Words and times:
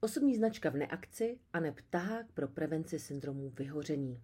Osobní 0.00 0.36
značka 0.36 0.70
v 0.70 0.76
neakci 0.76 1.38
a 1.52 1.60
neb 1.60 1.80
tahák 1.90 2.26
pro 2.32 2.48
prevenci 2.48 2.98
syndromu 2.98 3.50
vyhoření. 3.50 4.22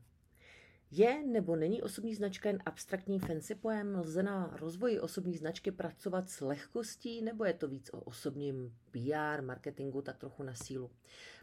Je 0.90 1.26
nebo 1.26 1.56
není 1.56 1.82
osobní 1.82 2.14
značka 2.14 2.48
jen 2.48 2.62
abstraktní 2.66 3.18
fancy 3.18 3.54
pojem? 3.54 3.98
Lze 3.98 4.22
na 4.22 4.56
rozvoji 4.60 5.00
osobní 5.00 5.36
značky 5.36 5.72
pracovat 5.72 6.30
s 6.30 6.40
lehkostí, 6.40 7.22
nebo 7.22 7.44
je 7.44 7.52
to 7.52 7.68
víc 7.68 7.90
o 7.92 8.00
osobním 8.00 8.76
PR, 8.90 9.42
marketingu, 9.42 10.02
tak 10.02 10.18
trochu 10.18 10.42
na 10.42 10.54
sílu? 10.54 10.90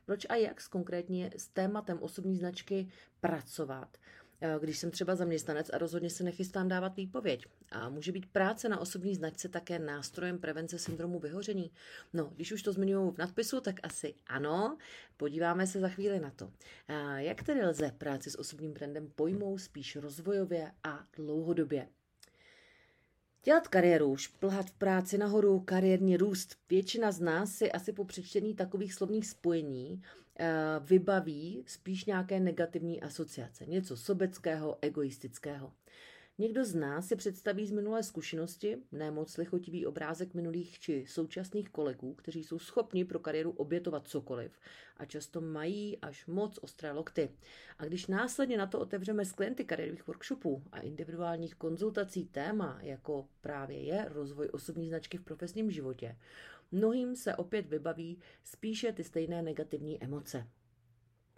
Proč 0.05 0.25
a 0.29 0.35
jak 0.35 0.67
konkrétně 0.67 1.31
s 1.35 1.47
tématem 1.47 1.97
osobní 2.01 2.37
značky 2.37 2.87
pracovat? 3.21 3.97
Eh, 4.41 4.59
když 4.59 4.77
jsem 4.77 4.91
třeba 4.91 5.15
zaměstnanec 5.15 5.69
a 5.73 5.77
rozhodně 5.77 6.09
se 6.09 6.23
nechystám 6.23 6.67
dávat 6.67 6.95
výpověď. 6.95 7.45
A 7.71 7.89
může 7.89 8.11
být 8.11 8.25
práce 8.31 8.69
na 8.69 8.79
osobní 8.79 9.15
značce 9.15 9.49
také 9.49 9.79
nástrojem 9.79 10.39
prevence 10.39 10.79
syndromu 10.79 11.19
vyhoření? 11.19 11.71
No, 12.13 12.25
když 12.35 12.51
už 12.51 12.63
to 12.63 12.73
zmiňuji 12.73 13.11
v 13.11 13.17
nadpisu, 13.17 13.61
tak 13.61 13.75
asi 13.83 14.13
ano. 14.27 14.77
Podíváme 15.17 15.67
se 15.67 15.79
za 15.79 15.89
chvíli 15.89 16.19
na 16.19 16.31
to. 16.31 16.51
A 16.87 17.19
jak 17.19 17.43
tedy 17.43 17.65
lze 17.65 17.91
práci 17.97 18.31
s 18.31 18.39
osobním 18.39 18.73
brandem 18.73 19.11
pojmout 19.15 19.57
spíš 19.57 19.95
rozvojově 19.95 20.71
a 20.83 21.05
dlouhodobě? 21.15 21.87
Dělat 23.43 23.67
kariéru, 23.67 24.17
šplhat 24.17 24.65
v 24.65 24.73
práci 24.73 25.17
nahoru, 25.17 25.59
kariérní 25.59 26.17
růst. 26.17 26.55
Většina 26.69 27.11
z 27.11 27.19
nás 27.19 27.51
si 27.51 27.71
asi 27.71 27.93
po 27.93 28.05
přečtení 28.05 28.55
takových 28.55 28.93
slovních 28.93 29.27
spojení 29.27 30.01
eh, 30.39 30.53
vybaví 30.79 31.63
spíš 31.67 32.05
nějaké 32.05 32.39
negativní 32.39 33.01
asociace. 33.01 33.65
Něco 33.65 33.97
sobeckého, 33.97 34.77
egoistického. 34.81 35.71
Někdo 36.39 36.65
z 36.65 36.75
nás 36.75 37.07
si 37.07 37.15
představí 37.15 37.67
z 37.67 37.71
minulé 37.71 38.03
zkušenosti 38.03 38.77
nemoc 38.91 39.37
lichotivý 39.37 39.85
obrázek 39.85 40.33
minulých 40.33 40.79
či 40.79 41.05
současných 41.07 41.69
kolegů, 41.69 42.13
kteří 42.13 42.43
jsou 42.43 42.59
schopni 42.59 43.05
pro 43.05 43.19
kariéru 43.19 43.51
obětovat 43.51 44.07
cokoliv 44.07 44.51
a 44.97 45.05
často 45.05 45.41
mají 45.41 45.97
až 45.97 46.25
moc 46.25 46.59
ostré 46.61 46.91
lokty. 46.91 47.29
A 47.77 47.85
když 47.85 48.07
následně 48.07 48.57
na 48.57 48.67
to 48.67 48.79
otevřeme 48.79 49.25
z 49.25 49.31
klienty 49.31 49.65
kariérových 49.65 50.07
workshopů 50.07 50.63
a 50.71 50.79
individuálních 50.79 51.55
konzultací 51.55 52.25
téma, 52.25 52.79
jako 52.81 53.27
právě 53.41 53.83
je 53.83 54.05
rozvoj 54.09 54.49
osobní 54.51 54.89
značky 54.89 55.17
v 55.17 55.23
profesním 55.23 55.71
životě, 55.71 56.17
mnohým 56.71 57.15
se 57.15 57.35
opět 57.35 57.65
vybaví 57.65 58.19
spíše 58.43 58.91
ty 58.93 59.03
stejné 59.03 59.41
negativní 59.41 60.03
emoce. 60.03 60.47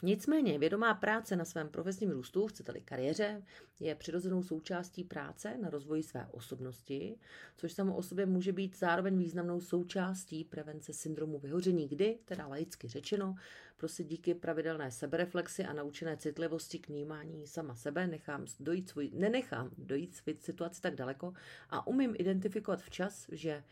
Nicméně 0.04 0.60
vědomá 0.60 0.94
práce 0.94 1.36
na 1.36 1.46
svém 1.46 1.70
profesním 1.70 2.12
růstu, 2.12 2.48
chcete-li 2.48 2.82
kariéře, 2.82 3.44
je 3.80 3.96
přirozenou 3.96 4.44
součástí 4.44 5.04
práce 5.04 5.58
na 5.58 5.70
rozvoji 5.70 6.04
své 6.04 6.28
osobnosti, 6.32 7.18
což 7.58 7.74
samo 7.74 7.96
o 7.96 8.04
sobě 8.04 8.26
může 8.26 8.52
být 8.52 8.78
zároveň 8.78 9.18
významnou 9.18 9.62
součástí 9.62 10.44
prevence 10.44 10.94
syndromu 10.94 11.40
vyhoření, 11.40 11.88
kdy, 11.88 12.20
teda 12.26 12.48
laicky 12.48 12.88
řečeno, 12.88 13.36
prostě 13.78 14.04
díky 14.04 14.34
pravidelné 14.34 14.92
sebereflexi 14.92 15.66
a 15.66 15.74
naučené 15.74 16.18
citlivosti 16.18 16.80
k 16.80 16.88
vnímání 16.88 17.48
sama 17.48 17.76
sebe 17.76 18.08
nechám 18.08 18.46
dojít 18.60 18.90
svůj, 18.90 19.12
nenechám 19.14 19.70
dojít 19.78 20.16
svůj 20.16 20.36
situaci 20.40 20.82
tak 20.82 20.96
daleko 20.96 21.34
a 21.70 21.88
umím 21.88 22.16
identifikovat 22.18 22.82
včas, 22.82 23.28
že 23.32 23.52
e, 23.52 23.64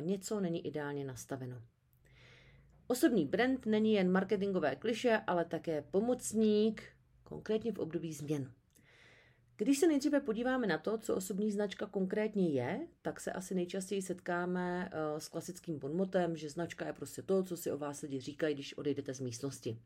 něco 0.00 0.40
není 0.40 0.66
ideálně 0.66 1.04
nastaveno. 1.04 1.62
Osobní 2.86 3.26
brand 3.26 3.66
není 3.66 3.92
jen 3.92 4.12
marketingové 4.12 4.76
kliše, 4.76 5.20
ale 5.26 5.44
také 5.44 5.82
pomocník, 5.82 6.82
konkrétně 7.22 7.72
v 7.72 7.78
období 7.78 8.12
změn. 8.12 8.52
Když 9.56 9.78
se 9.78 9.86
nejdříve 9.86 10.20
podíváme 10.20 10.66
na 10.66 10.78
to, 10.78 10.98
co 10.98 11.16
osobní 11.16 11.52
značka 11.52 11.86
konkrétně 11.86 12.48
je, 12.48 12.86
tak 13.02 13.20
se 13.20 13.32
asi 13.32 13.54
nejčastěji 13.54 14.02
setkáme 14.02 14.90
eh, 14.92 15.20
s 15.20 15.28
klasickým 15.28 15.78
bonmotem, 15.78 16.36
že 16.36 16.50
značka 16.50 16.86
je 16.86 16.92
prostě 16.92 17.22
to, 17.22 17.42
co 17.42 17.56
si 17.56 17.70
o 17.70 17.78
vás 17.78 18.02
lidi 18.02 18.20
říkají, 18.20 18.54
když 18.54 18.78
odejdete 18.78 19.14
z 19.14 19.20
místnosti 19.20 19.78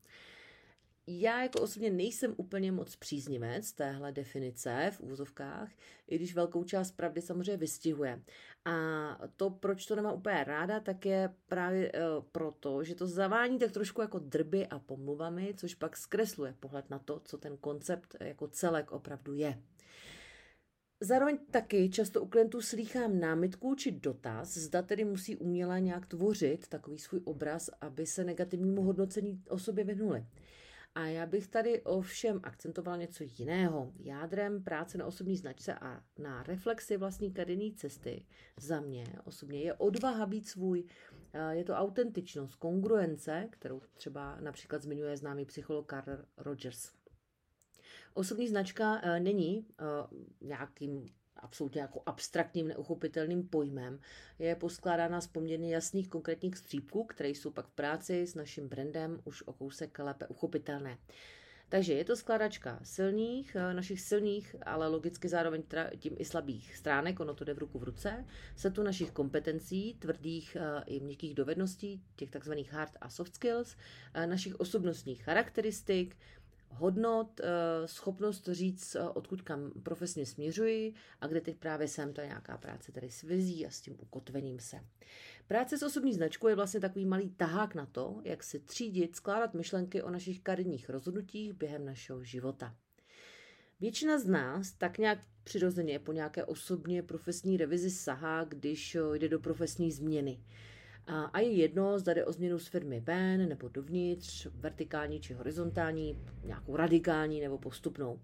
já 1.11 1.43
jako 1.43 1.61
osobně 1.61 1.91
nejsem 1.91 2.35
úplně 2.37 2.73
moc 2.73 2.97
příznivec 2.97 3.73
téhle 3.73 4.13
definice 4.13 4.91
v 4.93 5.01
úzovkách, 5.01 5.71
i 6.09 6.17
když 6.17 6.35
velkou 6.35 6.65
část 6.65 6.93
pravdy 6.93 7.23
samozřejmě 7.23 7.57
vystihuje. 7.57 8.23
A 8.65 9.19
to, 9.37 9.51
proč 9.51 9.87
to 9.87 9.97
nemám 9.97 10.15
úplně 10.15 10.45
ráda, 10.45 10.81
tak 10.81 11.07
je 11.07 11.35
právě 11.47 11.93
uh, 11.93 12.25
proto, 12.33 12.85
že 12.85 12.95
to 12.95 13.07
zavání 13.07 13.59
tak 13.59 13.73
trošku 13.73 14.01
jako 14.01 14.19
drby 14.19 14.67
a 14.67 14.79
pomluvami, 14.79 15.55
což 15.57 15.75
pak 15.75 15.97
zkresluje 15.97 16.55
pohled 16.61 16.91
na 16.91 16.99
to, 16.99 17.21
co 17.25 17.39
ten 17.39 17.57
koncept 17.57 18.17
jako 18.21 18.49
celek 18.49 18.93
opravdu 18.93 19.35
je. 19.35 19.63
Zároveň 21.01 21.39
taky 21.51 21.91
často 21.91 22.23
u 22.23 22.29
klientů 22.29 22.61
slýchám 22.61 23.21
námitku 23.21 23.75
či 23.75 23.93
dotaz, 23.93 24.55
zda 24.55 24.83
tedy 24.83 25.05
musí 25.05 25.37
uměle 25.37 25.81
nějak 25.81 26.07
tvořit 26.07 26.69
takový 26.69 26.99
svůj 26.99 27.21
obraz, 27.25 27.71
aby 27.81 28.07
se 28.07 28.25
negativnímu 28.25 28.83
hodnocení 28.83 29.43
o 29.49 29.59
sobě 29.59 29.85
vyhnuli. 29.85 30.27
A 30.99 31.07
já 31.07 31.27
bych 31.27 31.49
tady 31.49 31.83
ovšem 31.83 32.41
akcentoval 32.43 32.97
něco 32.97 33.25
jiného. 33.39 33.93
Jádrem 33.99 34.65
práce 34.65 34.99
na 34.99 35.07
osobní 35.07 35.37
značce 35.37 35.75
a 35.75 36.03
na 36.19 36.43
reflexi 36.43 36.97
vlastní 36.97 37.33
kariérní 37.33 37.75
cesty 37.75 38.27
za 38.57 38.81
mě 38.81 39.05
osobně 39.25 39.61
je 39.61 39.75
odvaha 39.75 40.27
být 40.27 40.49
svůj. 40.49 40.85
Je 41.51 41.65
to 41.65 41.73
autentičnost, 41.73 42.55
kongruence, 42.55 43.49
kterou 43.51 43.81
třeba 43.95 44.41
například 44.41 44.83
zmiňuje 44.83 45.17
známý 45.17 45.45
psycholog 45.45 45.91
Carl 45.91 46.25
Rogers. 46.37 46.93
Osobní 48.15 48.49
značka 48.49 49.01
e, 49.03 49.21
není 49.21 49.59
e, 49.59 49.65
nějakým 50.41 51.07
absolutně 51.39 51.81
jako 51.81 52.03
abstraktním, 52.07 52.69
neuchopitelným 52.69 53.49
pojmem, 53.49 54.01
je 54.39 54.57
poskládána 54.57 55.21
z 55.21 55.27
poměrně 55.27 55.75
jasných 55.75 56.09
konkrétních 56.09 56.57
střípků, 56.57 57.05
které 57.05 57.29
jsou 57.29 57.51
pak 57.51 57.67
v 57.67 57.75
práci 57.75 58.27
s 58.27 58.35
naším 58.35 58.69
brandem 58.69 59.21
už 59.25 59.43
o 59.43 59.53
kousek 59.53 59.99
lépe 59.99 60.27
uchopitelné. 60.27 60.99
Takže 61.69 61.95
je 61.95 62.05
to 62.05 62.17
skládačka 62.17 62.81
silných, 62.83 63.57
eh, 63.57 63.75
našich 63.75 64.01
silných, 64.01 64.57
ale 64.63 64.89
logicky 64.89 65.29
zároveň 65.29 65.63
tím 65.99 66.15
i 66.19 66.25
slabých 66.25 66.77
stránek, 66.77 67.21
ono 67.21 67.35
to 67.35 67.45
jde 67.45 67.55
v 67.55 67.59
ruku 67.59 67.79
v 67.79 67.83
ruce, 67.83 68.25
se 68.57 68.71
tu 68.71 68.83
našich 68.83 69.11
kompetencí, 69.11 69.95
tvrdých 69.95 70.57
eh, 70.57 70.85
i 70.87 71.01
měkkých 71.01 71.35
dovedností, 71.35 72.03
těch 72.17 72.31
takzvaných 72.31 72.73
hard 72.73 72.93
a 73.01 73.11
soft 73.11 73.35
skills, 73.35 73.77
eh, 74.15 74.27
našich 74.27 74.61
osobnostních 74.61 75.23
charakteristik, 75.23 76.17
hodnot, 76.71 77.41
eh, 77.41 77.45
schopnost 77.89 78.49
říct, 78.53 78.95
eh, 78.95 79.01
odkud 79.09 79.43
kam 79.43 79.71
profesně 79.83 80.27
směřuji 80.27 80.95
a 81.21 81.27
kde 81.27 81.41
teď 81.41 81.57
právě 81.57 81.89
jsem, 81.89 82.13
to 82.13 82.21
je 82.21 82.27
nějaká 82.27 82.59
práce 82.59 82.93
tady 82.93 83.11
s 83.11 83.23
vizí 83.23 83.67
a 83.67 83.71
s 83.71 83.81
tím 83.81 83.97
ukotvením 84.01 84.61
se. 84.61 84.81
Práce 85.49 85.79
s 85.79 85.83
osobní 85.83 86.15
značkou 86.15 86.49
je 86.49 86.55
vlastně 86.55 86.81
takový 86.81 87.07
malý 87.07 87.31
tahák 87.31 87.75
na 87.75 87.87
to, 87.87 88.21
jak 88.25 88.45
se 88.45 88.59
třídit, 88.59 89.17
skládat 89.17 89.55
myšlenky 89.55 90.03
o 90.03 90.11
našich 90.11 90.41
kariérních 90.41 90.91
rozhodnutích 90.91 91.53
během 91.53 91.85
našeho 91.85 92.25
života. 92.25 92.75
Většina 93.81 94.19
z 94.19 94.27
nás 94.27 94.73
tak 94.73 94.99
nějak 94.99 95.19
přirozeně 95.45 95.99
po 95.99 96.13
nějaké 96.13 96.45
osobně 96.45 97.03
profesní 97.03 97.57
revizi 97.57 97.91
sahá, 97.91 98.45
když 98.45 98.95
eh, 98.95 99.19
jde 99.19 99.29
do 99.29 99.41
profesní 99.41 99.93
změny. 99.93 100.41
A 101.09 101.41
je 101.41 101.53
jedno, 101.53 101.99
zda 101.99 102.15
jde 102.15 102.25
o 102.25 102.33
změnu 102.33 102.59
z 102.59 102.67
firmy 102.67 103.01
ven 103.01 103.49
nebo 103.49 103.69
dovnitř, 103.69 104.47
vertikální 104.55 105.21
či 105.21 105.35
horizontální, 105.35 106.19
nějakou 106.45 106.77
radikální 106.77 107.41
nebo 107.41 107.59
postupnou. 107.59 108.21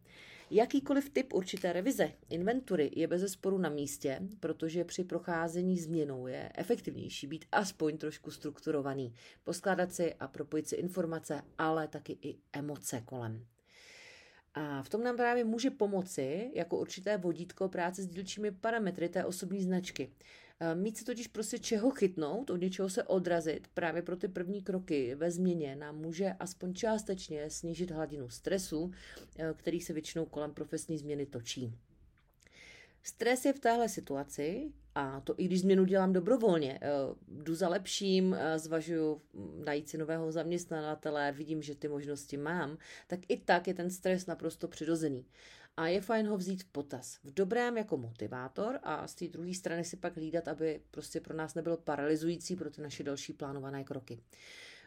Jakýkoliv 0.50 1.10
typ 1.10 1.32
určité 1.32 1.72
revize, 1.72 2.12
inventury 2.30 2.90
je 2.96 3.06
bez 3.06 3.32
sporu 3.32 3.58
na 3.58 3.68
místě, 3.68 4.20
protože 4.40 4.84
při 4.84 5.04
procházení 5.04 5.78
změnou 5.78 6.26
je 6.26 6.52
efektivnější 6.54 7.26
být 7.26 7.44
aspoň 7.52 7.98
trošku 7.98 8.30
strukturovaný, 8.30 9.14
poskládat 9.44 9.92
si 9.92 10.14
a 10.14 10.28
propojit 10.28 10.68
si 10.68 10.76
informace, 10.76 11.42
ale 11.58 11.88
taky 11.88 12.18
i 12.22 12.36
emoce 12.52 13.02
kolem. 13.04 13.46
A 14.54 14.82
v 14.82 14.88
tom 14.88 15.02
nám 15.02 15.16
právě 15.16 15.44
může 15.44 15.70
pomoci 15.70 16.50
jako 16.54 16.78
určité 16.78 17.16
vodítko 17.16 17.68
práce 17.68 18.02
s 18.02 18.06
dílčími 18.06 18.50
parametry 18.50 19.08
té 19.08 19.24
osobní 19.24 19.62
značky. 19.62 20.10
Mít 20.74 20.96
se 20.96 21.04
totiž 21.04 21.28
prostě 21.28 21.58
čeho 21.58 21.90
chytnout, 21.90 22.50
od 22.50 22.56
něčeho 22.56 22.88
se 22.88 23.02
odrazit 23.02 23.68
právě 23.74 24.02
pro 24.02 24.16
ty 24.16 24.28
první 24.28 24.62
kroky 24.62 25.14
ve 25.14 25.30
změně 25.30 25.76
nám 25.76 25.96
může 25.96 26.32
aspoň 26.32 26.74
částečně 26.74 27.50
snížit 27.50 27.90
hladinu 27.90 28.28
stresu, 28.28 28.90
eh, 29.38 29.54
který 29.56 29.80
se 29.80 29.92
většinou 29.92 30.26
kolem 30.26 30.54
profesní 30.54 30.98
změny 30.98 31.26
točí. 31.26 31.72
Stres 33.02 33.44
je 33.44 33.52
v 33.52 33.60
téhle 33.60 33.88
situaci, 33.88 34.72
a 34.94 35.20
to 35.20 35.34
i 35.36 35.44
když 35.44 35.60
změnu 35.60 35.84
dělám 35.84 36.12
dobrovolně, 36.12 36.78
eh, 36.82 36.88
jdu 37.28 37.54
za 37.54 37.68
lepším, 37.68 38.34
eh, 38.34 38.58
zvažuju 38.58 39.22
najít 39.64 39.88
si 39.88 39.98
nového 39.98 40.32
zaměstnavatele, 40.32 41.32
vidím, 41.32 41.62
že 41.62 41.74
ty 41.74 41.88
možnosti 41.88 42.36
mám, 42.36 42.78
tak 43.06 43.20
i 43.28 43.36
tak 43.36 43.68
je 43.68 43.74
ten 43.74 43.90
stres 43.90 44.26
naprosto 44.26 44.68
přirozený 44.68 45.26
a 45.76 45.86
je 45.86 46.00
fajn 46.00 46.26
ho 46.26 46.36
vzít 46.36 46.62
v 46.62 46.66
potaz. 46.66 47.18
V 47.24 47.34
dobrém 47.34 47.76
jako 47.76 47.96
motivátor 47.96 48.78
a 48.82 49.06
z 49.06 49.14
té 49.14 49.28
druhé 49.28 49.54
strany 49.54 49.84
si 49.84 49.96
pak 49.96 50.16
hlídat, 50.16 50.48
aby 50.48 50.80
prostě 50.90 51.20
pro 51.20 51.36
nás 51.36 51.54
nebylo 51.54 51.76
paralyzující 51.76 52.56
pro 52.56 52.70
ty 52.70 52.82
naše 52.82 53.02
další 53.02 53.32
plánované 53.32 53.84
kroky. 53.84 54.20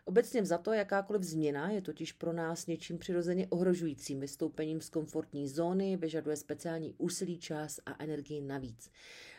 Obecně 0.06 0.46
za 0.46 0.58
to 0.58 0.74
jakákoliv 0.74 1.24
změna 1.24 1.70
je 1.70 1.82
totiž 1.82 2.12
pro 2.12 2.34
nás 2.34 2.68
něčím 2.68 2.98
přirozeně 2.98 3.48
ohrožujícím 3.48 4.20
vystoupením 4.20 4.82
z 4.82 4.90
komfortní 4.90 5.48
zóny, 5.48 5.98
vyžaduje 5.98 6.36
speciální 6.36 6.94
úsilí, 6.98 7.40
čas 7.40 7.80
a 7.86 8.04
energii 8.04 8.42
navíc. 8.42 8.92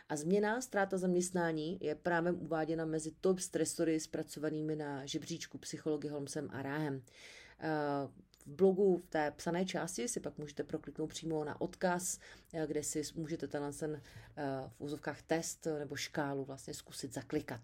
A 0.09 0.17
změna, 0.17 0.61
ztráta 0.61 0.99
zaměstnání 0.99 1.79
je 1.81 1.95
právě 1.95 2.33
uváděna 2.33 2.85
mezi 2.85 3.13
top 3.21 3.39
stresory 3.39 4.01
zpracovanými 4.01 4.77
na 4.77 5.07
žebříčku 5.07 5.59
psychologie 5.59 6.13
Holmesem 6.13 6.49
a 6.53 6.63
Ráhem. 6.63 7.03
Eh, 8.49 8.53
v 8.53 8.57
blogu 8.57 8.97
v 8.97 9.07
té 9.11 9.31
psané 9.31 9.65
části 9.65 10.09
si 10.09 10.21
pak 10.21 10.39
můžete 10.39 10.65
prokliknout 10.65 11.11
přímo 11.11 11.45
na 11.45 11.61
odkaz, 11.61 12.19
eh, 12.53 12.67
kde 12.67 12.83
si 12.83 13.03
můžete 13.15 13.49
ten, 13.49 13.73
ten 13.81 14.03
v 14.69 14.81
úzovkách 14.81 15.23
test 15.23 15.67
nebo 15.79 15.97
škálu 15.97 16.45
vlastně 16.45 16.75
zkusit 16.75 17.15
zaklikat. 17.15 17.61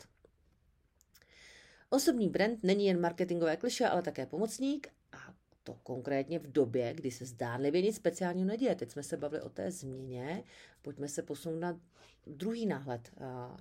Osobní 1.90 2.28
brand 2.28 2.62
není 2.62 2.86
jen 2.86 3.00
marketingové 3.00 3.56
kliše, 3.56 3.88
ale 3.88 4.02
také 4.02 4.26
pomocník 4.26 4.88
a 5.12 5.34
to 5.64 5.74
konkrétně 5.82 6.38
v 6.38 6.52
době, 6.52 6.94
kdy 6.94 7.10
se 7.10 7.24
zdánlivě 7.24 7.82
nic 7.82 7.96
speciálního 7.96 8.48
neděje. 8.48 8.74
Teď 8.74 8.90
jsme 8.90 9.02
se 9.02 9.16
bavili 9.16 9.42
o 9.42 9.48
té 9.48 9.70
změně, 9.70 10.44
pojďme 10.82 11.08
se 11.08 11.22
posunout 11.22 11.60
na 11.60 11.80
druhý 12.26 12.66
náhled 12.66 13.10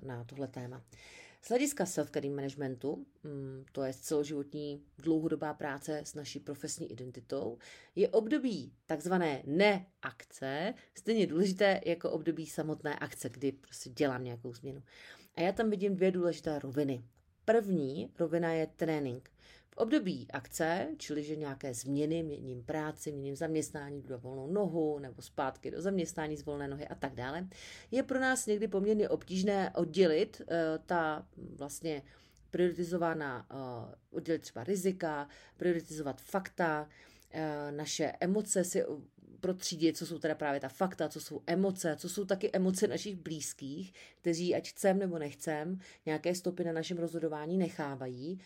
na 0.01 0.23
tohle 0.23 0.47
téma. 0.47 0.81
Z 1.45 1.49
hlediska 1.49 1.85
self-care 1.85 2.35
managementu, 2.35 3.05
mm, 3.23 3.65
to 3.71 3.83
je 3.83 3.93
celoživotní 3.93 4.83
dlouhodobá 4.97 5.53
práce 5.53 6.01
s 6.05 6.13
naší 6.13 6.39
profesní 6.39 6.91
identitou, 6.91 7.57
je 7.95 8.09
období 8.09 8.73
takzvané 8.85 9.43
neakce 9.45 10.73
stejně 10.95 11.27
důležité 11.27 11.81
jako 11.85 12.11
období 12.11 12.47
samotné 12.47 12.95
akce, 12.99 13.29
kdy 13.29 13.51
prostě 13.51 13.89
dělám 13.89 14.23
nějakou 14.23 14.53
změnu. 14.53 14.83
A 15.35 15.41
já 15.41 15.51
tam 15.51 15.69
vidím 15.69 15.95
dvě 15.95 16.11
důležité 16.11 16.59
roviny. 16.59 17.03
První 17.45 18.09
rovina 18.19 18.53
je 18.53 18.67
trénink. 18.67 19.31
V 19.73 19.77
období 19.77 20.27
akce, 20.33 20.87
čili 20.97 21.23
že 21.23 21.35
nějaké 21.35 21.73
změny, 21.73 22.23
měním 22.23 22.63
práci, 22.63 23.11
měním 23.11 23.35
zaměstnání, 23.35 24.01
do 24.01 24.19
volnou 24.19 24.47
nohu 24.47 24.99
nebo 24.99 25.21
zpátky 25.21 25.71
do 25.71 25.81
zaměstnání 25.81 26.37
z 26.37 26.45
volné 26.45 26.67
nohy 26.67 26.87
a 26.87 26.95
tak 26.95 27.15
dále, 27.15 27.47
je 27.91 28.03
pro 28.03 28.19
nás 28.19 28.45
někdy 28.45 28.67
poměrně 28.67 29.09
obtížné 29.09 29.71
oddělit 29.75 30.41
uh, 30.41 30.47
ta 30.85 31.27
vlastně 31.37 32.01
prioritizovaná, 32.51 33.47
uh, 33.53 33.93
oddělit 34.17 34.39
třeba 34.39 34.63
rizika, 34.63 35.27
prioritizovat 35.57 36.21
fakta, 36.21 36.89
uh, 37.33 37.75
naše 37.75 38.13
emoce 38.19 38.63
si 38.63 38.83
protřídit, 39.39 39.97
co 39.97 40.05
jsou 40.05 40.19
teda 40.19 40.35
právě 40.35 40.59
ta 40.59 40.69
fakta, 40.69 41.09
co 41.09 41.21
jsou 41.21 41.41
emoce, 41.47 41.95
co 41.99 42.09
jsou 42.09 42.25
taky 42.25 42.49
emoce 42.53 42.87
našich 42.87 43.15
blízkých, 43.15 43.93
kteří, 44.21 44.55
ať 44.55 44.69
chcem 44.69 44.99
nebo 44.99 45.19
nechcem, 45.19 45.79
nějaké 46.05 46.35
stopy 46.35 46.63
na 46.63 46.71
našem 46.71 46.97
rozhodování 46.97 47.57
nechávají. 47.57 48.39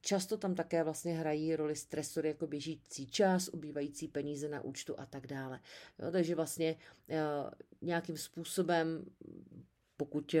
Často 0.00 0.36
tam 0.36 0.54
také 0.54 0.84
vlastně 0.84 1.12
hrají 1.12 1.56
roli 1.56 1.76
stresory 1.76 2.28
jako 2.28 2.46
běžící 2.46 3.06
čas, 3.06 3.48
ubývající 3.48 4.08
peníze 4.08 4.48
na 4.48 4.60
účtu 4.60 5.00
a 5.00 5.06
tak 5.06 5.26
dále. 5.26 5.60
Jo, 5.98 6.10
takže 6.10 6.34
vlastně 6.34 6.76
eh, 7.08 7.20
nějakým 7.82 8.16
způsobem 8.16 9.04
pokud 9.96 10.34
uh, 10.34 10.40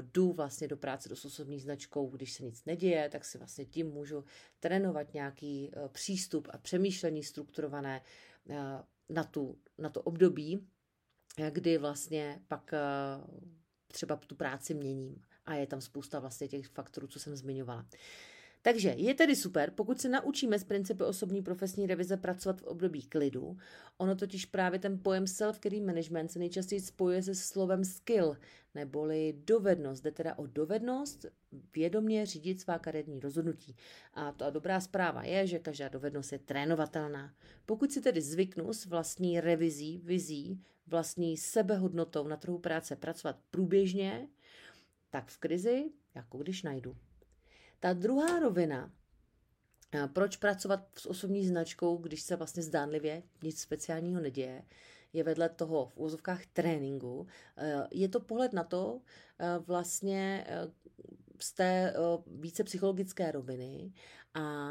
jdu 0.00 0.32
vlastně 0.32 0.68
do 0.68 0.76
práce 0.76 1.08
do 1.08 1.14
osobní 1.14 1.60
značkou, 1.60 2.08
když 2.08 2.32
se 2.32 2.42
nic 2.44 2.64
neděje, 2.64 3.08
tak 3.08 3.24
si 3.24 3.38
vlastně 3.38 3.64
tím 3.64 3.90
můžu 3.90 4.24
trénovat 4.60 5.14
nějaký 5.14 5.70
uh, 5.76 5.88
přístup 5.88 6.48
a 6.50 6.58
přemýšlení 6.58 7.22
strukturované 7.22 8.02
na, 9.08 9.24
tu, 9.24 9.58
na 9.78 9.90
to 9.90 10.02
období, 10.02 10.68
kdy 11.50 11.78
vlastně 11.78 12.42
pak 12.48 12.74
třeba 13.92 14.16
tu 14.16 14.34
práci 14.34 14.74
měním. 14.74 15.22
A 15.50 15.54
je 15.54 15.66
tam 15.66 15.80
spousta 15.80 16.18
vlastně 16.18 16.48
těch 16.48 16.68
faktorů, 16.68 17.06
co 17.06 17.18
jsem 17.18 17.36
zmiňovala. 17.36 17.86
Takže 18.62 18.88
je 18.88 19.14
tedy 19.14 19.36
super, 19.36 19.70
pokud 19.70 20.00
se 20.00 20.08
naučíme 20.08 20.58
z 20.58 20.64
principy 20.64 21.04
osobní 21.04 21.42
profesní 21.42 21.86
revize 21.86 22.16
pracovat 22.16 22.60
v 22.60 22.64
období 22.64 23.02
klidu. 23.02 23.56
Ono 23.98 24.16
totiž 24.16 24.46
právě 24.46 24.78
ten 24.78 24.98
pojem 24.98 25.24
self-care 25.24 25.86
management 25.86 26.28
se 26.28 26.38
nejčastěji 26.38 26.80
spojuje 26.80 27.22
se 27.22 27.34
slovem 27.34 27.84
skill, 27.84 28.36
neboli 28.74 29.34
dovednost. 29.44 30.04
Jde 30.04 30.10
teda 30.10 30.38
o 30.38 30.46
dovednost 30.46 31.26
vědomě 31.74 32.26
řídit 32.26 32.60
svá 32.60 32.78
kariérní 32.78 33.20
rozhodnutí. 33.20 33.76
A 34.14 34.32
ta 34.32 34.50
dobrá 34.50 34.80
zpráva 34.80 35.22
je, 35.22 35.46
že 35.46 35.58
každá 35.58 35.88
dovednost 35.88 36.32
je 36.32 36.38
trénovatelná. 36.38 37.34
Pokud 37.66 37.92
si 37.92 38.00
tedy 38.00 38.22
zvyknu 38.22 38.72
s 38.72 38.86
vlastní 38.86 39.40
revizí, 39.40 40.00
vizí, 40.04 40.60
vlastní 40.86 41.36
sebehodnotou 41.36 42.28
na 42.28 42.36
trhu 42.36 42.58
práce 42.58 42.96
pracovat 42.96 43.36
průběžně, 43.50 44.28
tak 45.10 45.30
v 45.30 45.38
krizi, 45.38 45.84
jako 46.14 46.38
když 46.38 46.62
najdu. 46.62 46.96
Ta 47.80 47.92
druhá 47.92 48.38
rovina, 48.38 48.92
proč 50.12 50.36
pracovat 50.36 50.88
s 50.98 51.06
osobní 51.06 51.46
značkou, 51.46 51.96
když 51.96 52.22
se 52.22 52.36
vlastně 52.36 52.62
zdánlivě 52.62 53.22
nic 53.42 53.60
speciálního 53.60 54.20
neděje, 54.20 54.64
je 55.12 55.24
vedle 55.24 55.48
toho 55.48 55.86
v 55.86 55.98
úzovkách 55.98 56.46
tréninku. 56.46 57.26
Je 57.90 58.08
to 58.08 58.20
pohled 58.20 58.52
na 58.52 58.64
to 58.64 59.00
vlastně 59.66 60.46
z 61.40 61.52
té 61.52 61.94
více 62.26 62.64
psychologické 62.64 63.32
roviny 63.32 63.92
a 64.34 64.70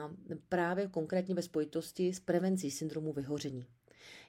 právě 0.49 0.87
konkrétně 0.87 1.35
ve 1.35 1.41
spojitosti 1.41 2.13
s 2.13 2.19
prevencí 2.19 2.71
syndromu 2.71 3.13
vyhoření. 3.13 3.67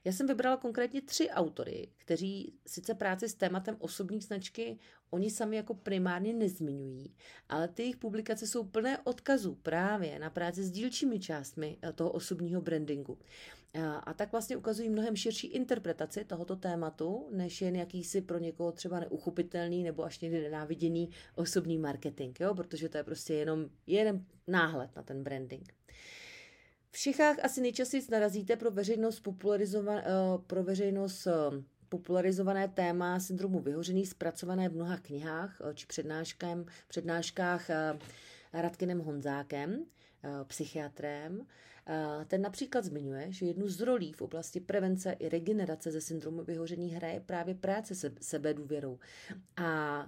Já 0.04 0.12
jsem 0.12 0.26
vybrala 0.26 0.56
konkrétně 0.56 1.00
tři 1.02 1.30
autory, 1.30 1.88
kteří 1.96 2.54
sice 2.66 2.94
práci 2.94 3.28
s 3.28 3.34
tématem 3.34 3.76
osobní 3.78 4.20
značky 4.20 4.78
oni 5.10 5.30
sami 5.30 5.56
jako 5.56 5.74
primárně 5.74 6.32
nezmiňují, 6.32 7.14
ale 7.48 7.68
ty 7.68 7.82
jejich 7.82 7.96
publikace 7.96 8.46
jsou 8.46 8.64
plné 8.64 8.98
odkazů 8.98 9.54
právě 9.54 10.18
na 10.18 10.30
práci 10.30 10.64
s 10.64 10.70
dílčími 10.70 11.20
částmi 11.20 11.78
eh, 11.82 11.92
toho 11.92 12.10
osobního 12.10 12.60
brandingu. 12.60 13.18
A 14.04 14.14
tak 14.14 14.32
vlastně 14.32 14.56
ukazují 14.56 14.88
mnohem 14.88 15.16
širší 15.16 15.46
interpretaci 15.46 16.24
tohoto 16.24 16.56
tématu, 16.56 17.28
než 17.30 17.62
jen 17.62 17.76
jakýsi 17.76 18.20
pro 18.20 18.38
někoho 18.38 18.72
třeba 18.72 19.00
neuchopitelný 19.00 19.82
nebo 19.82 20.04
až 20.04 20.20
někdy 20.20 20.40
nenáviděný 20.40 21.10
osobní 21.34 21.78
marketing, 21.78 22.40
jo? 22.40 22.54
protože 22.54 22.88
to 22.88 22.96
je 22.96 23.04
prostě 23.04 23.34
jenom 23.34 23.70
jeden 23.86 24.26
náhled 24.46 24.96
na 24.96 25.02
ten 25.02 25.22
branding. 25.22 25.74
V 26.92 26.98
Čechách 26.98 27.36
asi 27.44 27.60
nejčastěji 27.60 28.02
narazíte 28.10 28.56
pro 28.56 28.70
veřejnost, 28.70 29.20
popularizované, 29.20 30.04
eh, 30.06 30.38
pro 30.46 30.62
veřejnost 30.64 31.26
eh, 31.26 31.32
popularizované 31.88 32.68
téma 32.68 33.20
syndromu 33.20 33.60
vyhořený, 33.60 34.06
zpracované 34.06 34.68
v 34.68 34.74
mnoha 34.74 34.96
knihách 34.96 35.60
eh, 35.60 35.74
či 35.74 35.86
přednáškách, 35.86 36.58
přednáškách 36.88 37.70
Radkinem 38.52 39.00
Honzákem, 39.00 39.84
psychiatrem. 40.44 41.46
Ten 42.26 42.42
například 42.42 42.84
zmiňuje, 42.84 43.32
že 43.32 43.46
jednu 43.46 43.68
z 43.68 43.80
rolí 43.80 44.12
v 44.12 44.22
oblasti 44.22 44.60
prevence 44.60 45.12
i 45.12 45.28
regenerace 45.28 45.90
ze 45.90 46.00
syndromu 46.00 46.44
vyhoření 46.44 46.90
hraje 46.90 47.20
právě 47.20 47.54
práce 47.54 47.94
se 47.94 48.12
sebedůvěrou. 48.20 48.98
A 49.56 50.06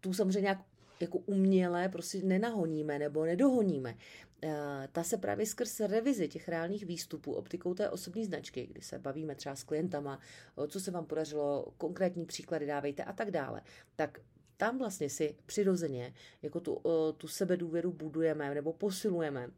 tu 0.00 0.12
samozřejmě 0.12 0.40
nějak 0.40 0.58
jako 1.00 1.18
uměle 1.18 1.88
prostě 1.88 2.22
nenahoníme 2.22 2.98
nebo 2.98 3.24
nedohoníme. 3.24 3.94
Eh, 4.42 4.88
ta 4.92 5.04
se 5.04 5.16
právě 5.16 5.46
skrz 5.46 5.80
revizi 5.80 6.28
těch 6.28 6.48
reálných 6.48 6.86
výstupů 6.86 7.32
optikou 7.32 7.74
té 7.74 7.90
osobní 7.90 8.24
značky, 8.24 8.66
kdy 8.66 8.82
se 8.82 8.98
bavíme 8.98 9.34
třeba 9.34 9.56
s 9.56 9.64
klientama, 9.64 10.20
co 10.68 10.80
se 10.80 10.90
vám 10.90 11.06
podařilo, 11.06 11.72
konkrétní 11.78 12.26
příklady 12.26 12.66
dávejte 12.66 13.04
a 13.04 13.12
tak 13.12 13.30
dále, 13.30 13.62
tak 13.96 14.20
tam 14.58 14.78
vlastně 14.78 15.10
si 15.10 15.34
přirozeně 15.46 16.14
jako 16.42 16.60
tu, 16.60 16.82
tu 17.16 17.28
sebedůvěru 17.28 17.92
budujeme 17.92 18.54
nebo 18.54 18.72
posilujeme 18.72 19.50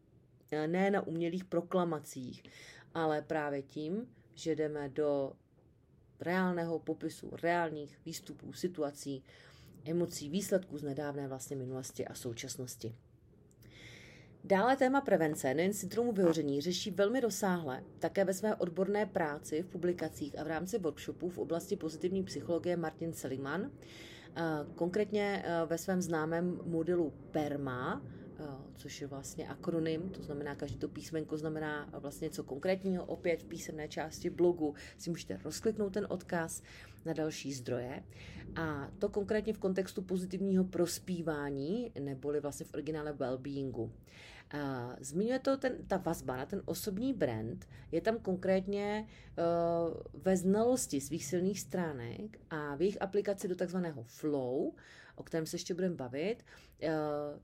eh, 0.52 0.68
ne 0.68 0.90
na 0.90 1.06
umělých 1.06 1.44
proklamacích, 1.44 2.42
ale 2.94 3.22
právě 3.22 3.62
tím, 3.62 4.08
že 4.34 4.56
jdeme 4.56 4.88
do 4.88 5.32
reálného 6.20 6.78
popisu, 6.78 7.30
reálných 7.42 7.98
výstupů, 8.04 8.52
situací, 8.52 9.24
emocí, 9.84 10.28
výsledků 10.28 10.78
z 10.78 10.82
nedávné 10.82 11.28
vlastně 11.28 11.56
minulosti 11.56 12.06
a 12.06 12.14
současnosti. 12.14 12.94
Dále 14.44 14.76
téma 14.76 15.00
prevence, 15.00 15.54
nejen 15.54 15.72
syndromu 15.72 16.12
vyhoření, 16.12 16.60
řeší 16.60 16.90
velmi 16.90 17.20
rozsáhle 17.20 17.82
také 17.98 18.24
ve 18.24 18.34
své 18.34 18.54
odborné 18.54 19.06
práci 19.06 19.62
v 19.62 19.66
publikacích 19.66 20.38
a 20.38 20.44
v 20.44 20.46
rámci 20.46 20.78
workshopů 20.78 21.28
v 21.28 21.38
oblasti 21.38 21.76
pozitivní 21.76 22.22
psychologie 22.22 22.76
Martin 22.76 23.12
Seligman, 23.12 23.70
konkrétně 24.74 25.44
ve 25.66 25.78
svém 25.78 26.02
známém 26.02 26.60
modelu 26.64 27.12
PERMA, 27.30 28.02
což 28.76 29.00
je 29.00 29.06
vlastně 29.06 29.48
akronym, 29.48 30.10
to 30.10 30.22
znamená, 30.22 30.54
každý 30.54 30.78
to 30.78 30.88
písmenko 30.88 31.36
znamená 31.36 31.88
vlastně 31.92 32.24
něco 32.24 32.44
konkrétního. 32.44 33.04
Opět 33.04 33.42
v 33.42 33.46
písemné 33.46 33.88
části 33.88 34.30
blogu 34.30 34.74
si 34.98 35.10
můžete 35.10 35.40
rozkliknout 35.44 35.92
ten 35.92 36.06
odkaz 36.08 36.62
na 37.04 37.12
další 37.12 37.52
zdroje. 37.52 38.02
A 38.56 38.90
to 38.98 39.08
konkrétně 39.08 39.52
v 39.52 39.58
kontextu 39.58 40.02
pozitivního 40.02 40.64
prospívání, 40.64 41.92
neboli 42.00 42.40
vlastně 42.40 42.66
v 42.66 42.74
originále 42.74 43.12
well-beingu. 43.12 43.90
Zmiňuje 45.00 45.38
to 45.38 45.56
ten, 45.56 45.72
ta 45.86 45.96
vazba 45.96 46.36
na 46.36 46.46
ten 46.46 46.62
osobní 46.64 47.14
brand, 47.14 47.68
je 47.92 48.00
tam 48.00 48.18
konkrétně 48.18 49.06
ve 50.14 50.36
znalosti 50.36 51.00
svých 51.00 51.26
silných 51.26 51.60
stránek 51.60 52.38
a 52.50 52.74
v 52.74 52.80
jejich 52.80 53.02
aplikaci 53.02 53.48
do 53.48 53.54
takzvaného 53.54 54.02
flow, 54.02 54.72
o 55.20 55.22
kterém 55.22 55.46
se 55.46 55.54
ještě 55.54 55.74
budeme 55.74 55.94
bavit, 55.94 56.44
eh, 56.82 56.90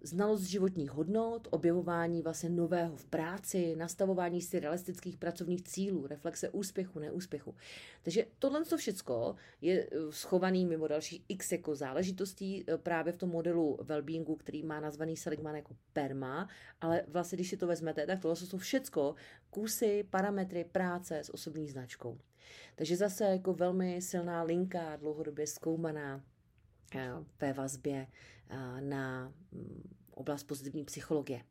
znalost 0.03 0.43
životních 0.43 0.91
hodnot, 0.91 1.49
objevování 1.51 2.23
vlastně 2.23 2.49
nového 2.49 2.97
v 2.97 3.05
práci, 3.05 3.77
nastavování 3.77 4.41
si 4.43 4.61
realistických 4.61 5.17
pracovních 5.17 5.63
cílů, 5.63 6.07
reflexe 6.07 6.49
úspěchu, 6.49 6.99
neúspěchu. 6.99 7.55
Takže 8.03 8.27
tohle 8.39 8.65
to 8.65 8.77
všecko 8.77 9.35
je 9.61 9.89
eh, 9.93 9.97
schovaný 10.11 10.67
mimo 10.67 10.89
dalších 10.89 11.23
x 11.29 11.53
jako 11.53 11.75
záležitostí 11.75 12.65
eh, 12.67 12.79
právě 12.79 13.13
v 13.13 13.17
tom 13.17 13.31
modelu 13.31 13.79
wellbeingu, 13.83 14.37
který 14.37 14.63
má 14.63 14.81
nazvaný 14.81 15.17
Seligman 15.17 15.57
jako 15.57 15.77
PERMA, 15.93 16.49
ale 16.81 17.03
vlastně, 17.09 17.37
když 17.37 17.51
si 17.51 17.57
to 17.57 17.67
vezmete, 17.67 18.07
tak 18.07 18.21
tohle 18.21 18.37
jsou 18.37 18.59
všecko 18.59 19.15
kusy, 19.51 20.05
parametry 20.11 20.65
práce 20.65 21.19
s 21.19 21.35
osobní 21.35 21.69
značkou. 21.69 22.19
Takže 22.75 22.97
zase 22.97 23.25
jako 23.25 23.55
velmi 23.55 24.03
silná 24.03 24.43
linka, 24.43 24.97
dlouhodobě 24.97 25.47
zkoumaná 25.47 26.23
ve 27.41 27.53
vazbě 27.53 28.07
eh, 28.49 28.81
na 28.81 29.33
mm, 29.53 29.91
oblast 30.11 30.45
pozitivní 30.45 30.85
psychologie. 30.85 31.43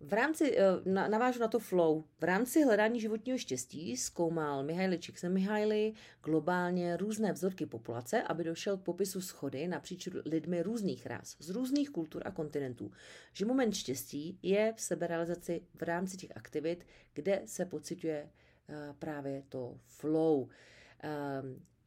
V 0.00 0.12
rámci, 0.12 0.58
eh, 0.58 1.08
navážu 1.08 1.40
na 1.40 1.48
to 1.48 1.58
flow, 1.58 2.04
v 2.20 2.24
rámci 2.24 2.64
hledání 2.64 3.00
životního 3.00 3.38
štěstí 3.38 3.96
zkoumal 3.96 4.62
Mihaly 4.62 4.98
Csikszentmihalyi 4.98 5.94
globálně 6.24 6.96
různé 6.96 7.32
vzorky 7.32 7.66
populace, 7.66 8.22
aby 8.22 8.44
došel 8.44 8.76
k 8.76 8.82
popisu 8.82 9.20
schody 9.20 9.68
napříč 9.68 10.08
lidmi 10.24 10.62
různých 10.62 11.06
ras, 11.06 11.36
z 11.38 11.50
různých 11.50 11.90
kultur 11.90 12.22
a 12.24 12.30
kontinentů, 12.30 12.90
že 13.32 13.46
moment 13.46 13.74
štěstí 13.74 14.38
je 14.42 14.72
v 14.76 14.80
seberealizaci 14.80 15.62
v 15.74 15.82
rámci 15.82 16.16
těch 16.16 16.36
aktivit, 16.36 16.86
kde 17.14 17.42
se 17.44 17.64
pocituje 17.64 18.28
Eh, 18.68 18.94
právě 18.98 19.42
to 19.48 19.78
flow. 19.86 20.48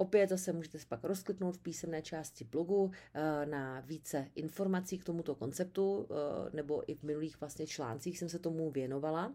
Opět 0.02 0.30
zase 0.30 0.54
můžete 0.54 0.78
pak 0.88 1.04
rozkliknout 1.04 1.56
v 1.56 1.60
písemné 1.60 2.02
části 2.02 2.44
blogu 2.44 2.84
uh, 2.84 2.92
na 3.46 3.80
více 3.80 4.28
informací 4.36 4.98
k 4.98 5.04
tomuto 5.04 5.36
konceptu, 5.36 5.98
uh, 5.98 6.08
nebo 6.54 6.92
i 6.92 6.96
v 6.96 7.04
minulých 7.04 7.40
vlastně 7.40 7.68
článcích 7.68 8.20
jsem 8.20 8.30
se 8.30 8.40
tomu 8.40 8.72
věnovala. 8.72 9.28
Uh, 9.28 9.34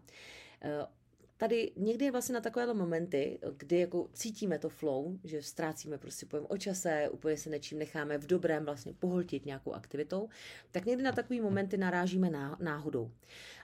tady 1.37 1.71
někdy 1.75 2.11
vlastně 2.11 2.33
na 2.33 2.41
takovéhle 2.41 2.73
momenty, 2.73 3.39
kdy 3.57 3.79
jako 3.79 4.09
cítíme 4.13 4.59
to 4.59 4.69
flow, 4.69 5.17
že 5.23 5.41
ztrácíme 5.41 5.97
prostě 5.97 6.25
pojem 6.25 6.45
o 6.49 6.57
čase, 6.57 7.09
úplně 7.11 7.37
se 7.37 7.49
nečím 7.49 7.79
necháme 7.79 8.17
v 8.17 8.27
dobrém 8.27 8.65
vlastně 8.65 8.93
pohltit 8.93 9.45
nějakou 9.45 9.73
aktivitou, 9.73 10.29
tak 10.71 10.85
někdy 10.85 11.03
na 11.03 11.11
takové 11.11 11.41
momenty 11.41 11.77
narážíme 11.77 12.29
náhodou. 12.59 13.11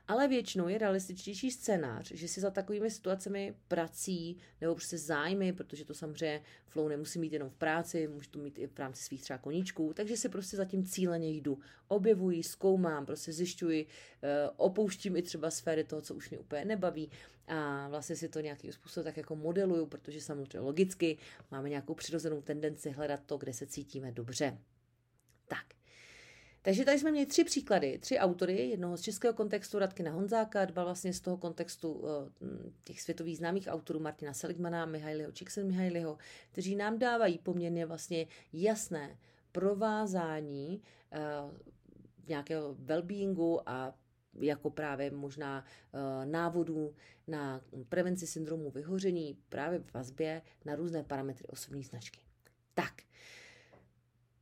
Ale 0.08 0.28
většinou 0.28 0.68
je 0.68 0.78
realističtější 0.78 1.52
scénář, 1.52 2.12
že 2.12 2.28
si 2.28 2.42
za 2.42 2.52
takovými 2.52 2.92
situacemi 2.92 3.56
prací 3.68 4.38
nebo 4.62 4.76
prostě 4.76 4.98
zájmy, 4.98 5.54
protože 5.54 5.86
to 5.86 5.94
samozřejmě 5.94 6.42
flow 6.68 6.88
nemusí 6.88 7.20
mít 7.20 7.34
jenom 7.34 7.50
v 7.50 7.56
práci, 7.56 8.08
může 8.08 8.30
to 8.30 8.40
mít 8.40 8.60
i 8.60 8.68
v 8.68 8.80
rámci 8.80 9.04
svých 9.04 9.22
třeba 9.22 9.38
koníčků, 9.38 9.94
takže 9.94 10.18
si 10.18 10.30
prostě 10.30 10.58
za 10.58 10.66
tím 10.66 10.86
cíleně 10.86 11.30
jdu. 11.30 11.60
Objevuji, 11.88 12.44
zkoumám, 12.44 13.06
prostě 13.06 13.34
zjišťuji, 13.34 13.86
eh, 14.24 14.50
opouštím 14.56 15.16
i 15.16 15.22
třeba 15.22 15.52
sféry 15.52 15.84
toho, 15.84 16.02
co 16.02 16.16
už 16.16 16.30
mě 16.30 16.40
úplně 16.40 16.66
nebaví 16.66 17.10
a 17.48 17.88
vlastně 17.90 18.16
si 18.16 18.30
to 18.30 18.40
nějakým 18.40 18.72
způsobem 18.72 19.06
tak 19.06 19.18
jako 19.18 19.36
modeluju, 19.36 19.86
protože 19.86 20.22
samozřejmě 20.22 20.60
logicky 20.60 21.18
máme 21.52 21.70
nějakou 21.70 21.94
přirozenou 21.94 22.42
tendenci 22.42 22.90
hledat 22.90 23.20
to, 23.26 23.38
kde 23.38 23.54
se 23.54 23.68
cítíme 23.68 24.12
dobře. 24.12 24.58
Tak. 25.48 25.83
Takže 26.66 26.86
tady 26.86 27.00
jsme 27.00 27.12
měli 27.12 27.26
tři 27.26 27.44
příklady, 27.44 27.98
tři 27.98 28.18
autory, 28.20 28.70
jednoho 28.70 28.98
z 28.98 29.02
českého 29.02 29.34
kontextu 29.34 29.80
Radkina 29.80 30.12
Honzáka, 30.12 30.66
dva 30.66 30.84
vlastně 30.84 31.14
z 31.14 31.22
toho 31.22 31.38
kontextu 31.38 32.04
eh, 32.06 32.48
těch 32.84 33.02
světových 33.02 33.38
známých 33.38 33.68
autorů 33.68 34.00
Martina 34.00 34.34
Seligmana, 34.34 34.86
Mihailiho 34.86 35.32
Csikszentmihalyiho, 35.32 36.18
kteří 36.52 36.76
nám 36.76 37.00
dávají 37.00 37.38
poměrně 37.38 37.86
vlastně 37.86 38.28
jasné 38.54 39.18
provázání 39.52 40.82
uh, 41.12 41.54
nějakého 42.28 42.76
wellbeingu 42.80 43.70
a 43.70 43.96
jako 44.40 44.70
právě 44.70 45.12
možná 45.12 45.66
uh, 45.92 46.26
návodů 46.26 46.96
na 47.28 47.62
prevenci 47.90 48.28
syndromu 48.28 48.72
vyhoření 48.72 49.38
právě 49.50 49.80
v 49.80 49.94
vazbě 49.94 50.42
na 50.66 50.76
různé 50.76 51.04
parametry 51.04 51.48
osobní 51.48 51.84
značky. 51.84 52.20
Tak, 52.74 52.94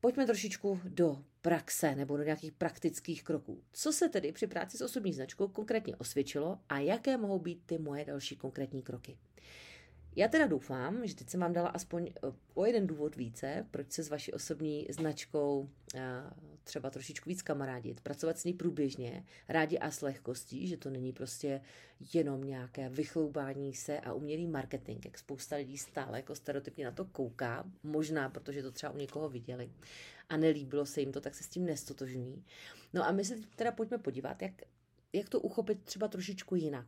pojďme 0.01 0.25
trošičku 0.25 0.79
do 0.83 1.23
praxe 1.41 1.95
nebo 1.95 2.17
do 2.17 2.23
nějakých 2.23 2.51
praktických 2.51 3.23
kroků. 3.23 3.63
Co 3.71 3.93
se 3.93 4.09
tedy 4.09 4.31
při 4.31 4.47
práci 4.47 4.77
s 4.77 4.81
osobní 4.81 5.13
značkou 5.13 5.47
konkrétně 5.47 5.95
osvědčilo 5.95 6.59
a 6.69 6.79
jaké 6.79 7.17
mohou 7.17 7.39
být 7.39 7.61
ty 7.65 7.77
moje 7.77 8.05
další 8.05 8.35
konkrétní 8.35 8.81
kroky? 8.81 9.17
Já 10.15 10.27
teda 10.27 10.47
doufám, 10.47 11.07
že 11.07 11.15
teď 11.15 11.29
jsem 11.29 11.39
vám 11.39 11.53
dala 11.53 11.69
aspoň 11.69 12.07
eh, 12.07 12.31
o 12.53 12.65
jeden 12.65 12.87
důvod 12.87 13.15
více, 13.15 13.65
proč 13.71 13.91
se 13.91 14.03
s 14.03 14.09
vaší 14.09 14.33
osobní 14.33 14.87
značkou 14.89 15.69
eh, 15.95 16.01
třeba 16.63 16.89
trošičku 16.89 17.29
víc 17.29 17.41
kamarádit, 17.41 18.01
pracovat 18.01 18.39
s 18.39 18.43
ní 18.43 18.53
průběžně, 18.53 19.25
rádi 19.49 19.79
a 19.79 19.91
s 19.91 20.01
lehkostí, 20.01 20.67
že 20.67 20.77
to 20.77 20.89
není 20.89 21.13
prostě 21.13 21.61
jenom 22.13 22.43
nějaké 22.43 22.89
vychloubání 22.89 23.73
se 23.73 23.99
a 23.99 24.13
umělý 24.13 24.47
marketing, 24.47 25.05
jak 25.05 25.17
spousta 25.17 25.55
lidí 25.55 25.77
stále 25.77 26.17
jako 26.17 26.35
stereotypně 26.35 26.85
na 26.85 26.91
to 26.91 27.05
kouká, 27.05 27.63
možná 27.83 28.29
protože 28.29 28.63
to 28.63 28.71
třeba 28.71 28.91
u 28.91 28.97
někoho 28.97 29.29
viděli 29.29 29.71
a 30.29 30.37
nelíbilo 30.37 30.85
se 30.85 30.99
jim 30.99 31.11
to, 31.11 31.21
tak 31.21 31.35
se 31.35 31.43
s 31.43 31.49
tím 31.49 31.65
nestotožní. 31.65 32.45
No 32.93 33.07
a 33.07 33.11
my 33.11 33.25
se 33.25 33.35
teda 33.55 33.71
pojďme 33.71 33.97
podívat, 33.97 34.41
jak, 34.41 34.53
jak 35.13 35.29
to 35.29 35.39
uchopit 35.39 35.83
třeba 35.83 36.07
trošičku 36.07 36.55
jinak. 36.55 36.87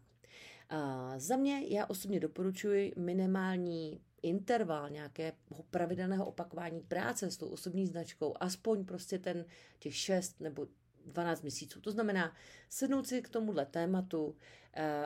A 0.73 1.13
za 1.17 1.35
mě 1.35 1.63
já 1.67 1.85
osobně 1.85 2.19
doporučuji 2.19 2.93
minimální 2.97 4.01
interval 4.21 4.89
nějakého 4.89 5.33
pravidelného 5.71 6.25
opakování 6.25 6.81
práce 6.81 7.31
s 7.31 7.37
tou 7.37 7.47
osobní 7.47 7.87
značkou, 7.87 8.33
aspoň 8.39 8.85
prostě 8.85 9.19
ten 9.19 9.45
těch 9.79 9.95
6 9.95 10.41
nebo 10.41 10.67
12 11.05 11.41
měsíců. 11.41 11.81
To 11.81 11.91
znamená 11.91 12.35
sednout 12.69 13.07
si 13.07 13.21
k 13.21 13.29
tomuhle 13.29 13.65
tématu 13.65 14.25
uh, 14.25 14.33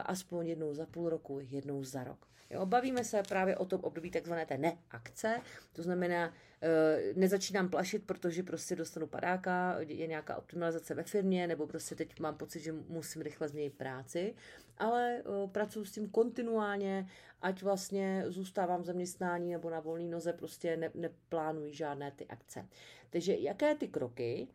aspoň 0.06 0.48
jednou 0.48 0.74
za 0.74 0.86
půl 0.86 1.10
roku, 1.10 1.40
jednou 1.42 1.84
za 1.84 2.04
rok. 2.04 2.28
Jo, 2.50 2.66
bavíme 2.66 3.04
se 3.04 3.24
právě 3.24 3.58
o 3.58 3.66
tom 3.66 3.82
období 3.84 4.12
takzvané 4.12 4.46
té 4.46 4.58
neakce, 4.58 5.42
to 5.74 5.84
znamená, 5.84 6.34
e, 6.62 7.14
nezačínám 7.14 7.70
plašit, 7.70 8.04
protože 8.06 8.44
prostě 8.44 8.76
dostanu 8.76 9.08
padáka, 9.08 9.76
je 9.80 10.08
nějaká 10.08 10.36
optimalizace 10.38 10.94
ve 10.94 11.04
firmě, 11.04 11.48
nebo 11.48 11.68
prostě 11.68 11.96
teď 11.96 12.20
mám 12.20 12.38
pocit, 12.38 12.60
že 12.60 12.72
musím 12.72 13.22
rychle 13.22 13.48
změnit 13.48 13.74
práci, 13.74 14.36
ale 14.78 15.18
e, 15.18 15.24
pracuji 15.48 15.86
s 15.86 15.92
tím 15.92 16.10
kontinuálně, 16.10 17.10
ať 17.42 17.64
vlastně 17.64 18.24
zůstávám 18.28 18.82
v 18.82 18.86
zaměstnání 18.86 19.52
nebo 19.52 19.70
na 19.70 19.80
volné 19.80 20.10
noze, 20.10 20.34
prostě 20.34 20.78
ne, 20.78 20.92
neplánuji 20.94 21.74
žádné 21.74 22.12
ty 22.12 22.28
akce. 22.28 22.68
Takže 23.10 23.36
jaké 23.36 23.76
ty 23.76 23.88
kroky 23.88 24.48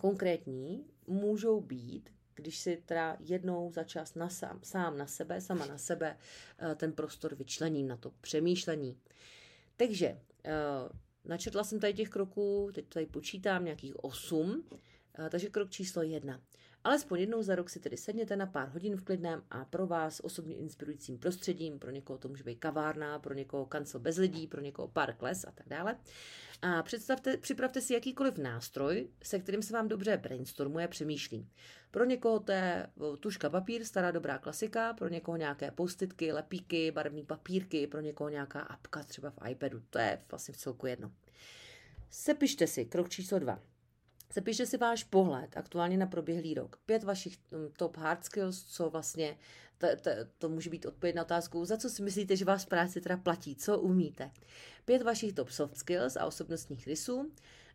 konkrétní 0.00 0.86
můžou 1.06 1.60
být, 1.60 2.10
když 2.34 2.58
si 2.58 2.82
teda 2.86 3.16
jednou 3.20 3.72
za 3.72 3.84
čas 3.84 4.14
na 4.14 4.28
sám, 4.28 4.60
sám 4.62 4.98
na 4.98 5.06
sebe, 5.06 5.40
sama 5.40 5.66
na 5.66 5.78
sebe 5.78 6.16
eh, 6.58 6.74
ten 6.74 6.92
prostor 6.92 7.34
vyčlením 7.34 7.88
na 7.88 7.96
to 7.96 8.10
přemýšlení. 8.20 8.98
Takže 9.76 10.06
eh, 10.44 10.52
načetla 11.24 11.64
jsem 11.64 11.80
tady 11.80 11.94
těch 11.94 12.08
kroků, 12.08 12.70
teď 12.74 12.88
tady 12.88 13.06
počítám 13.06 13.64
nějakých 13.64 14.04
osm, 14.04 14.64
eh, 15.18 15.30
takže 15.30 15.48
krok 15.48 15.70
číslo 15.70 16.02
jedna. 16.02 16.40
Alespoň 16.84 17.20
jednou 17.20 17.42
za 17.42 17.54
rok 17.54 17.70
si 17.70 17.80
tedy 17.80 17.96
sedněte 17.96 18.36
na 18.36 18.46
pár 18.46 18.68
hodin 18.68 18.96
v 18.96 19.04
klidném 19.04 19.42
a 19.50 19.64
pro 19.64 19.86
vás 19.86 20.20
osobně 20.20 20.56
inspirujícím 20.56 21.18
prostředím, 21.18 21.78
pro 21.78 21.90
někoho 21.90 22.18
to 22.18 22.28
může 22.28 22.44
být 22.44 22.58
kavárna, 22.58 23.18
pro 23.18 23.34
někoho 23.34 23.66
kancel 23.66 24.00
bez 24.00 24.16
lidí, 24.16 24.46
pro 24.46 24.60
někoho 24.60 24.88
park, 24.88 25.22
les 25.22 25.44
a 25.44 25.50
tak 25.50 25.68
dále. 25.68 25.96
A 26.62 26.82
představte, 26.82 27.36
připravte 27.36 27.80
si 27.80 27.94
jakýkoliv 27.94 28.38
nástroj, 28.38 29.08
se 29.22 29.38
kterým 29.38 29.62
se 29.62 29.72
vám 29.72 29.88
dobře 29.88 30.16
brainstormuje, 30.16 30.88
přemýšlí. 30.88 31.48
Pro 31.90 32.04
někoho 32.04 32.40
to 32.40 32.52
je 32.52 32.86
tuška 33.20 33.50
papír, 33.50 33.84
stará 33.84 34.10
dobrá 34.10 34.38
klasika, 34.38 34.94
pro 34.94 35.08
někoho 35.08 35.36
nějaké 35.36 35.70
postitky, 35.70 36.32
lepíky, 36.32 36.90
barevné 36.90 37.22
papírky, 37.22 37.86
pro 37.86 38.00
někoho 38.00 38.28
nějaká 38.28 38.60
apka 38.60 39.02
třeba 39.02 39.30
v 39.30 39.50
iPadu, 39.50 39.82
to 39.90 39.98
je 39.98 40.22
vlastně 40.30 40.54
v 40.54 40.56
celku 40.56 40.86
jedno. 40.86 41.12
Sepište 42.10 42.66
si 42.66 42.84
krok 42.84 43.08
číslo 43.08 43.38
dva. 43.38 43.71
Zapište 44.34 44.66
si 44.66 44.76
váš 44.76 45.04
pohled 45.04 45.56
aktuálně 45.56 45.96
na 45.96 46.06
proběhlý 46.06 46.54
rok. 46.54 46.76
Pět 46.86 47.04
vašich 47.04 47.38
mm, 47.50 47.68
top 47.76 47.96
hard 47.96 48.24
skills, 48.24 48.64
co 48.64 48.90
vlastně, 48.90 49.38
to, 49.78 49.86
to, 50.00 50.10
to 50.38 50.48
může 50.48 50.70
být 50.70 50.86
odpověď 50.86 51.14
na 51.14 51.22
otázku, 51.22 51.64
za 51.64 51.76
co 51.76 51.90
si 51.90 52.02
myslíte, 52.02 52.36
že 52.36 52.44
vás 52.44 52.64
práce 52.64 53.00
teda 53.00 53.16
platí, 53.16 53.56
co 53.56 53.78
umíte. 53.78 54.30
Pět 54.84 55.02
vašich 55.02 55.32
top 55.32 55.50
soft 55.50 55.76
skills 55.76 56.16
a 56.16 56.26
osobnostních 56.26 56.86
rysů. 56.86 57.32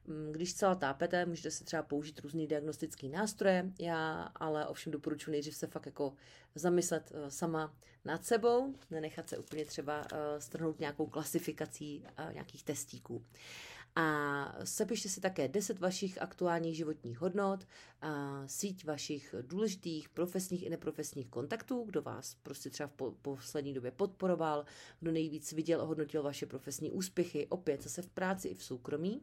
Mm, 0.08 0.32
když 0.32 0.54
celá 0.54 0.76
tápete, 0.76 1.26
můžete 1.26 1.52
si 1.52 1.64
třeba 1.64 1.84
použít 1.84 2.20
různý 2.20 2.48
diagnostický 2.48 3.10
nástroje, 3.10 3.72
já 3.80 4.22
ale 4.36 4.68
ovšem 4.68 4.92
doporučuji 4.92 5.32
nejdřív 5.32 5.56
se 5.56 5.68
fakt 5.68 5.86
jako 5.86 6.14
zamyslet 6.56 7.12
eh, 7.16 7.32
sama 7.32 7.74
nad 8.06 8.26
sebou, 8.26 8.76
nenechat 8.92 9.30
se 9.30 9.38
úplně 9.38 9.66
třeba 9.66 10.08
eh, 10.14 10.42
strhnout 10.42 10.80
nějakou 10.80 11.06
klasifikací 11.06 12.06
eh, 12.18 12.34
nějakých 12.34 12.64
testíků. 12.64 13.26
A 13.98 14.54
sepište 14.63 15.10
si 15.10 15.22
také 15.22 15.48
10 15.48 15.80
vašich 15.80 16.22
aktuálních 16.22 16.75
životních 16.77 17.20
hodnot, 17.20 17.68
a 18.01 18.44
síť 18.48 18.86
vašich 18.86 19.36
důležitých 19.42 20.10
profesních 20.10 20.63
i 20.63 20.70
neprofesních 20.70 21.27
kontaktů, 21.27 21.84
kdo 21.84 22.01
vás 22.01 22.36
prostě 22.44 22.70
třeba 22.70 22.89
v 22.98 23.12
poslední 23.22 23.74
době 23.74 23.92
podporoval, 23.92 24.66
kdo 25.00 25.12
nejvíc 25.12 25.54
viděl 25.54 25.82
a 25.82 25.86
hodnotil 25.86 26.24
vaše 26.24 26.46
profesní 26.46 26.92
úspěchy, 26.92 27.48
opět 27.48 27.84
zase 27.84 28.01
v 28.01 28.10
práci 28.10 28.48
i 28.48 28.56
v 28.56 28.63
soukromí. 28.63 29.22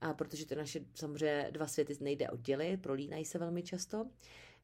a 0.00 0.14
protože 0.14 0.46
ty 0.46 0.56
naše 0.56 0.80
samozřejmě 0.94 1.48
dva 1.50 1.66
světy 1.66 1.96
nejde 2.00 2.30
oddělit, 2.30 2.82
prolínají 2.82 3.24
se 3.24 3.38
velmi 3.38 3.62
často. 3.62 4.06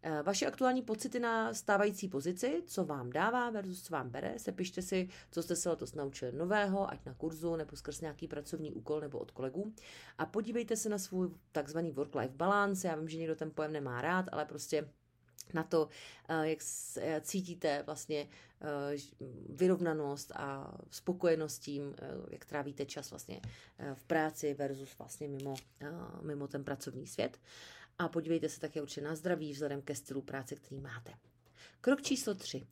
Eh, 0.05 0.23
vaše 0.23 0.47
aktuální 0.47 0.83
pocity 0.83 1.21
na 1.21 1.55
stávající 1.55 2.09
pozici, 2.09 2.63
co 2.67 2.85
vám 2.85 3.11
dává 3.11 3.51
versus 3.51 3.83
co 3.83 3.93
vám 3.93 4.11
bere, 4.11 4.39
sepište 4.39 4.83
si, 4.83 5.09
co 5.31 5.43
jste 5.43 5.57
se 5.57 5.69
letos 5.69 5.95
naučili 5.95 6.33
nového, 6.33 6.91
ať 6.91 7.07
na 7.07 7.15
kurzu 7.15 7.57
nebo 7.57 7.77
skrz 7.77 8.01
nějaký 8.01 8.29
pracovní 8.29 8.73
úkol 8.73 9.01
nebo 9.01 9.19
od 9.19 9.31
kolegů. 9.31 9.73
A 10.19 10.27
podívejte 10.27 10.77
se 10.77 10.89
na 10.89 10.99
svůj 10.99 11.31
takzvaný 11.53 11.93
work-life 11.93 12.37
balance. 12.37 12.89
Já 12.89 12.97
vím, 12.97 13.09
že 13.09 13.19
někdo 13.19 13.37
ten 13.37 13.51
pojem 13.51 13.73
nemá 13.73 14.03
rád, 14.03 14.27
ale 14.33 14.45
prostě 14.45 14.89
na 15.55 15.63
to, 15.63 15.89
eh, 16.29 16.49
jak 16.49 16.59
eh, 16.97 17.21
cítíte 17.21 17.83
vlastně 17.87 18.29
vyrovnanost 19.49 20.33
a 20.35 20.75
spokojenost 20.91 21.59
tím, 21.59 21.95
jak 22.31 22.45
trávíte 22.45 22.87
čas 22.87 23.11
vlastně 23.11 23.41
v 23.95 24.05
práci 24.05 24.55
versus 24.55 24.99
vlastně 24.99 25.29
mimo, 25.29 25.55
mimo 26.21 26.49
ten 26.49 26.65
pracovní 26.65 27.07
svět 27.07 27.39
a 28.05 28.09
podívejte 28.09 28.49
se 28.49 28.61
také 28.61 28.83
určitě 28.83 29.01
na 29.01 29.15
zdraví 29.15 29.53
vzhledem 29.53 29.83
ke 29.83 29.95
stylu 29.95 30.23
práce, 30.23 30.55
který 30.55 30.81
máte. 30.81 31.13
Krok 31.81 32.03
číslo 32.03 32.35
3. 32.35 32.67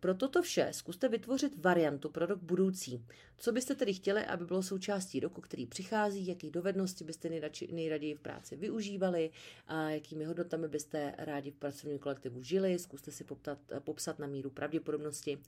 Pro 0.00 0.14
toto 0.14 0.42
vše 0.42 0.68
zkuste 0.70 1.08
vytvořit 1.08 1.64
variantu 1.64 2.08
pro 2.08 2.26
rok 2.26 2.42
budoucí. 2.42 3.06
Co 3.36 3.52
byste 3.52 3.74
tedy 3.74 3.94
chtěli, 3.94 4.26
aby 4.26 4.44
bylo 4.44 4.62
součástí 4.62 5.20
roku, 5.20 5.40
který 5.40 5.66
přichází, 5.66 6.26
jaký 6.26 6.50
dovednosti 6.50 7.04
byste 7.04 7.28
nejradši, 7.28 7.72
nejraději 7.72 8.14
v 8.14 8.20
práci 8.20 8.56
využívali, 8.56 9.30
a 9.66 9.90
jakými 9.90 10.24
hodnotami 10.24 10.68
byste 10.68 11.14
rádi 11.18 11.50
v 11.50 11.56
pracovním 11.56 11.98
kolektivu 11.98 12.42
žili, 12.42 12.78
zkuste 12.78 13.12
si 13.12 13.24
poptat, 13.24 13.58
popsat 13.78 14.18
na 14.18 14.26
míru 14.26 14.50
pravděpodobnosti, 14.50 15.38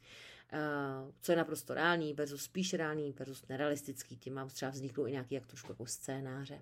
co 1.21 1.33
je 1.33 1.37
naprosto 1.37 1.75
reálný 1.75 2.15
versus 2.15 2.43
spíš 2.43 2.75
reálný 2.75 3.13
versus 3.13 3.49
nerealistický, 3.49 4.17
tím 4.17 4.35
vám 4.35 4.49
třeba 4.49 4.71
vzniknou 4.71 5.07
i 5.07 5.13
nějaký 5.13 5.35
jak 5.35 5.47
trošku 5.47 5.73
jako 5.73 5.87
scénáře. 5.87 6.61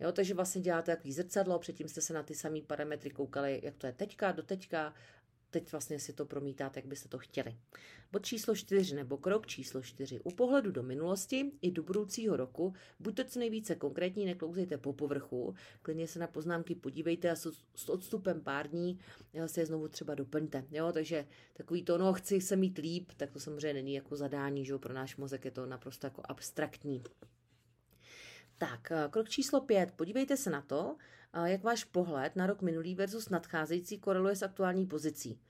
Jo, 0.00 0.12
takže 0.12 0.34
vlastně 0.34 0.60
děláte 0.60 0.96
takový 0.96 1.12
zrcadlo, 1.12 1.58
předtím 1.58 1.88
jste 1.88 2.00
se 2.00 2.12
na 2.12 2.22
ty 2.22 2.34
samé 2.34 2.60
parametry 2.66 3.10
koukali, 3.10 3.60
jak 3.62 3.76
to 3.76 3.86
je 3.86 3.92
teďka, 3.92 4.32
do 4.32 4.42
teďka, 4.42 4.94
teď 5.50 5.72
vlastně 5.72 5.98
si 5.98 6.12
to 6.12 6.26
promítáte, 6.26 6.80
jak 6.80 6.86
byste 6.86 7.08
to 7.08 7.18
chtěli. 7.18 7.56
Bod 8.12 8.26
číslo 8.26 8.54
čtyři 8.54 8.94
nebo 8.94 9.16
krok 9.16 9.46
číslo 9.46 9.82
čtyři. 9.82 10.20
U 10.20 10.30
pohledu 10.30 10.70
do 10.70 10.82
minulosti 10.82 11.52
i 11.62 11.70
do 11.70 11.82
budoucího 11.82 12.36
roku 12.36 12.74
buďte 13.00 13.24
co 13.24 13.38
nejvíce 13.38 13.74
konkrétní, 13.74 14.24
neklouzejte 14.26 14.78
po 14.78 14.92
povrchu, 14.92 15.54
klidně 15.82 16.08
se 16.08 16.18
na 16.18 16.26
poznámky 16.26 16.74
podívejte 16.74 17.30
a 17.30 17.36
s 17.76 17.88
odstupem 17.88 18.40
pár 18.40 18.68
dní 18.68 18.98
se 19.46 19.60
je 19.60 19.66
znovu 19.66 19.88
třeba 19.88 20.14
doplňte. 20.14 20.64
Jo? 20.70 20.92
Takže 20.92 21.26
takový 21.54 21.82
to, 21.82 21.98
no 21.98 22.12
chci 22.12 22.40
se 22.40 22.56
mít 22.56 22.78
líp, 22.78 23.10
tak 23.16 23.30
to 23.30 23.40
samozřejmě 23.40 23.74
není 23.74 23.94
jako 23.94 24.16
zadání, 24.16 24.64
že 24.64 24.78
pro 24.78 24.94
náš 24.94 25.16
mozek 25.16 25.44
je 25.44 25.50
to 25.50 25.66
naprosto 25.66 26.06
jako 26.06 26.22
abstraktní. 26.24 27.02
Tak, 28.62 28.92
eh, 28.92 29.08
krok 29.10 29.28
číslo 29.28 29.60
pět. 29.60 29.92
Podívejte 29.96 30.36
se 30.36 30.50
na 30.50 30.60
to, 30.60 30.96
eh, 31.32 31.50
jak 31.50 31.62
váš 31.62 31.84
pohled 31.84 32.36
na 32.36 32.46
rok 32.46 32.62
minulý 32.62 32.94
versus 32.94 33.28
nadcházející 33.28 33.98
koreluje 33.98 34.36
s 34.36 34.42
aktuální 34.42 34.86
pozicí. 34.86 35.40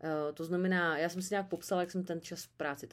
Eh, 0.00 0.32
to 0.32 0.44
znamená, 0.44 0.98
já 0.98 1.08
jsem 1.08 1.22
si 1.22 1.34
nějak 1.34 1.48
popsala, 1.48 1.80
jak 1.80 1.90
jsem 1.90 2.04
ten 2.04 2.20
čas 2.20 2.44
v 2.44 2.48
práci 2.48 2.88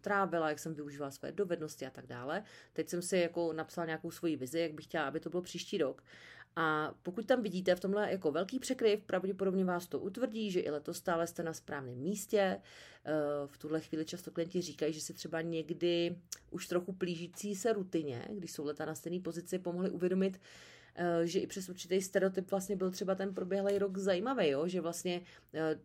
trávila, 0.00 0.48
jak 0.48 0.58
jsem 0.58 0.74
využívala 0.74 1.10
své 1.10 1.32
dovednosti 1.32 1.86
a 1.86 1.90
tak 1.90 2.06
dále. 2.06 2.42
Teď 2.72 2.88
jsem 2.88 3.02
si 3.02 3.16
jako 3.16 3.52
napsala 3.52 3.86
nějakou 3.86 4.10
svoji 4.10 4.36
vizi, 4.36 4.60
jak 4.60 4.72
bych 4.72 4.84
chtěla, 4.84 5.08
aby 5.08 5.20
to 5.20 5.30
bylo 5.30 5.42
příští 5.42 5.78
rok. 5.78 6.02
A 6.60 6.94
pokud 7.02 7.26
tam 7.26 7.42
vidíte 7.42 7.74
v 7.74 7.80
tomhle 7.80 8.10
jako 8.10 8.32
velký 8.32 8.58
překryv, 8.58 9.04
pravděpodobně 9.04 9.64
vás 9.64 9.86
to 9.86 9.98
utvrdí, 9.98 10.50
že 10.50 10.60
i 10.60 10.70
letos 10.70 10.96
stále 10.96 11.26
jste 11.26 11.42
na 11.42 11.52
správném 11.52 11.98
místě. 11.98 12.38
Eh, 13.04 13.12
v 13.46 13.58
tuhle 13.58 13.80
chvíli 13.80 14.04
často 14.04 14.30
klienti 14.30 14.60
říkají, 14.60 14.92
že 14.92 15.00
si 15.00 15.14
třeba 15.14 15.40
někdy 15.40 16.16
už 16.50 16.66
trochu 16.66 16.92
plížící 16.92 17.54
se 17.54 17.72
rutině, 17.72 18.28
když 18.30 18.52
jsou 18.52 18.64
leta 18.64 18.84
na 18.84 18.94
stejné 18.94 19.20
pozici, 19.20 19.58
pomohli 19.58 19.90
uvědomit, 19.90 20.40
eh, 20.94 21.26
že 21.26 21.40
i 21.40 21.46
přes 21.46 21.68
určitý 21.68 22.02
stereotyp 22.02 22.50
vlastně 22.50 22.76
byl 22.76 22.90
třeba 22.90 23.14
ten 23.14 23.34
proběhlý 23.34 23.78
rok 23.78 23.98
zajímavý, 23.98 24.48
jo? 24.48 24.68
že 24.68 24.80
vlastně 24.80 25.20
eh, 25.54 25.78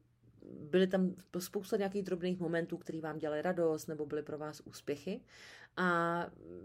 byly 0.60 0.88
tam 0.88 1.16
spousta 1.40 1.78
nějakých 1.78 2.04
drobných 2.04 2.40
momentů, 2.40 2.78
které 2.78 3.02
vám 3.02 3.18
dělaly 3.18 3.42
radost 3.42 3.88
nebo 3.88 4.06
byly 4.06 4.24
pro 4.24 4.38
vás 4.38 4.62
úspěchy 4.66 5.22
a 5.78 6.20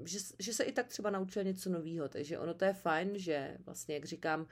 že, 0.05 0.19
že 0.39 0.53
se 0.53 0.65
i 0.65 0.73
tak 0.73 0.89
třeba 0.89 1.11
naučil 1.11 1.45
něco 1.45 1.71
nového, 1.71 2.09
takže 2.09 2.39
ono 2.39 2.55
to 2.55 2.65
je 2.65 2.73
fajn, 2.73 3.19
že 3.19 3.57
vlastně, 3.67 3.95
jak 3.95 4.05
říkám, 4.05 4.47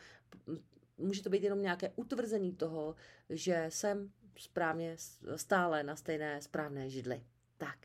může 0.99 1.23
to 1.23 1.31
být 1.31 1.43
jenom 1.43 1.63
nějaké 1.63 1.93
utvrzení 1.97 2.53
toho, 2.53 2.95
že 3.31 3.67
jsem 3.69 4.13
správně 4.39 4.97
stále 5.37 5.83
na 5.83 5.97
stejné 5.97 6.43
správné 6.43 6.91
židli. 6.91 7.23
Tak. 7.59 7.79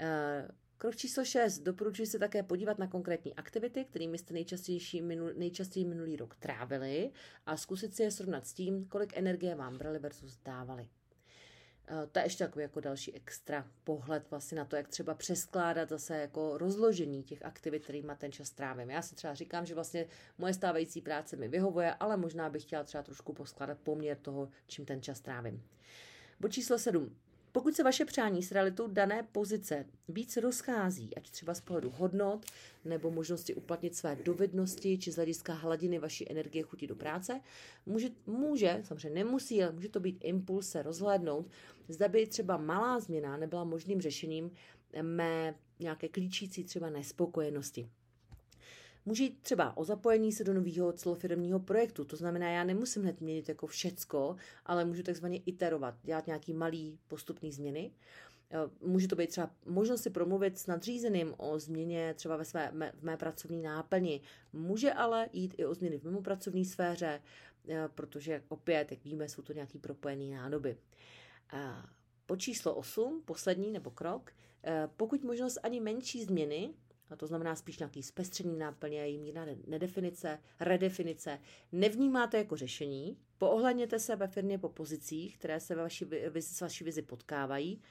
Eh, 0.00 0.48
krok 0.78 0.96
číslo 0.96 1.24
6. 1.24 1.58
Doporučuji 1.58 2.06
se 2.06 2.18
také 2.18 2.42
podívat 2.42 2.78
na 2.78 2.86
konkrétní 2.86 3.34
aktivity, 3.34 3.84
kterými 3.84 4.18
jste 4.18 4.34
nejčastější 4.34 5.02
minul, 5.02 5.30
nejčastěji 5.36 5.84
minulý 5.84 6.16
rok 6.16 6.36
trávili 6.36 7.10
a 7.46 7.56
zkusit 7.56 7.94
si 7.94 8.02
je 8.02 8.10
srovnat 8.10 8.46
s 8.46 8.52
tím, 8.52 8.84
kolik 8.84 9.16
energie 9.16 9.54
vám 9.54 9.78
brali 9.78 9.98
versus 9.98 10.38
dávali. 10.44 10.88
Eh, 11.88 12.06
to 12.12 12.18
je 12.18 12.24
ještě 12.24 12.44
takový 12.44 12.62
jako 12.62 12.80
další 12.80 13.14
extra 13.14 13.66
pohled 13.84 14.30
vlastně 14.30 14.58
na 14.58 14.64
to, 14.64 14.76
jak 14.76 14.88
třeba 14.88 15.14
přeskládat 15.14 15.88
zase 15.88 16.16
jako 16.16 16.58
rozložení 16.58 17.22
těch 17.22 17.44
aktivit, 17.44 17.82
kterými 17.82 18.12
ten 18.18 18.32
čas 18.32 18.50
trávím. 18.50 18.90
Já 18.90 19.02
si 19.02 19.14
třeba 19.14 19.34
říkám, 19.34 19.66
že 19.66 19.74
vlastně 19.74 20.06
moje 20.38 20.54
stávající 20.54 21.00
práce 21.00 21.36
mi 21.36 21.48
vyhovuje, 21.48 21.94
ale 21.94 22.16
možná 22.16 22.50
bych 22.50 22.62
chtěla 22.62 22.84
třeba 22.84 23.02
trošku 23.02 23.32
poskládat 23.32 23.78
poměr 23.78 24.16
toho, 24.16 24.48
čím 24.66 24.84
ten 24.84 25.02
čas 25.02 25.20
trávím. 25.20 25.62
Bod 26.40 26.52
číslo 26.52 26.78
7. 26.78 27.16
Pokud 27.56 27.74
se 27.74 27.82
vaše 27.82 28.04
přání 28.04 28.42
s 28.42 28.52
realitou 28.52 28.88
dané 28.88 29.22
pozice 29.32 29.84
víc 30.08 30.36
rozchází, 30.36 31.16
ať 31.16 31.30
třeba 31.30 31.54
z 31.54 31.60
pohledu 31.60 31.90
hodnot 31.90 32.46
nebo 32.84 33.10
možnosti 33.10 33.54
uplatnit 33.54 33.96
své 33.96 34.16
dovednosti 34.16 34.98
či 34.98 35.12
z 35.12 35.16
hlediska 35.16 35.54
hladiny 35.54 35.98
vaší 35.98 36.30
energie 36.30 36.62
chuti 36.62 36.86
do 36.86 36.96
práce, 36.96 37.40
může, 37.86 38.08
může, 38.26 38.80
samozřejmě 38.84 39.24
nemusí, 39.24 39.62
ale 39.62 39.72
může 39.72 39.88
to 39.88 40.00
být 40.00 40.18
impuls 40.24 40.68
se 40.68 40.82
rozhlédnout, 40.82 41.46
zda 41.88 42.08
by 42.08 42.26
třeba 42.26 42.56
malá 42.56 43.00
změna 43.00 43.36
nebyla 43.36 43.64
možným 43.64 44.00
řešením 44.00 44.50
mé 45.02 45.54
nějaké 45.80 46.08
klíčící 46.08 46.64
třeba 46.64 46.90
nespokojenosti. 46.90 47.88
Může 49.06 49.22
jít 49.22 49.38
třeba 49.42 49.76
o 49.76 49.84
zapojení 49.84 50.32
se 50.32 50.44
do 50.44 50.54
nového 50.54 50.92
celofirmního 50.92 51.60
projektu, 51.60 52.04
to 52.04 52.16
znamená, 52.16 52.50
já 52.50 52.64
nemusím 52.64 53.02
hned 53.02 53.20
měnit 53.20 53.48
jako 53.48 53.66
všecko, 53.66 54.36
ale 54.66 54.84
můžu 54.84 55.02
takzvaně 55.02 55.38
iterovat, 55.46 55.94
dělat 56.02 56.26
nějaký 56.26 56.52
malý 56.52 56.98
postupný 57.08 57.52
změny. 57.52 57.90
Eh, 58.50 58.70
může 58.80 59.08
to 59.08 59.16
být 59.16 59.30
třeba 59.30 59.50
možnost 59.66 60.02
si 60.02 60.10
promluvit 60.10 60.58
s 60.58 60.66
nadřízeným 60.66 61.34
o 61.36 61.58
změně 61.58 62.14
třeba 62.14 62.36
ve 62.36 62.44
své, 62.44 62.72
v 62.94 63.02
mé 63.02 63.16
pracovní 63.16 63.62
náplni. 63.62 64.20
Může 64.52 64.92
ale 64.92 65.28
jít 65.32 65.54
i 65.58 65.64
o 65.66 65.74
změny 65.74 65.98
v 65.98 66.04
mimo 66.04 66.22
pracovní 66.22 66.64
sféře, 66.64 67.22
eh, 67.68 67.88
protože 67.94 68.42
opět, 68.48 68.90
jak 68.90 69.04
víme, 69.04 69.28
jsou 69.28 69.42
to 69.42 69.52
nějaký 69.52 69.78
propojené 69.78 70.36
nádoby. 70.36 70.76
Po 72.26 72.36
číslo 72.36 72.74
8, 72.74 73.22
poslední 73.24 73.72
nebo 73.72 73.90
krok, 73.90 74.32
eh, 74.64 74.88
pokud 74.96 75.24
možnost 75.24 75.58
ani 75.62 75.80
menší 75.80 76.24
změny, 76.24 76.74
to 77.16 77.26
znamená 77.26 77.56
spíš 77.56 77.78
nějaký 77.78 78.02
zpestření 78.02 78.58
náplně, 78.58 79.04
mírná 79.18 79.46
nedefinice, 79.66 80.38
redefinice, 80.60 81.38
nevnímáte 81.72 82.38
jako 82.38 82.56
řešení, 82.56 83.18
poohledněte 83.38 83.98
se 83.98 84.16
ve 84.16 84.26
firmě 84.26 84.58
po 84.58 84.68
pozicích, 84.68 85.38
které 85.38 85.60
se 85.60 85.74
ve 85.74 85.82
vaší, 85.82 86.06
s 86.34 86.60
vaší 86.60 86.84
vizi 86.84 87.02
potkávají, 87.02 87.82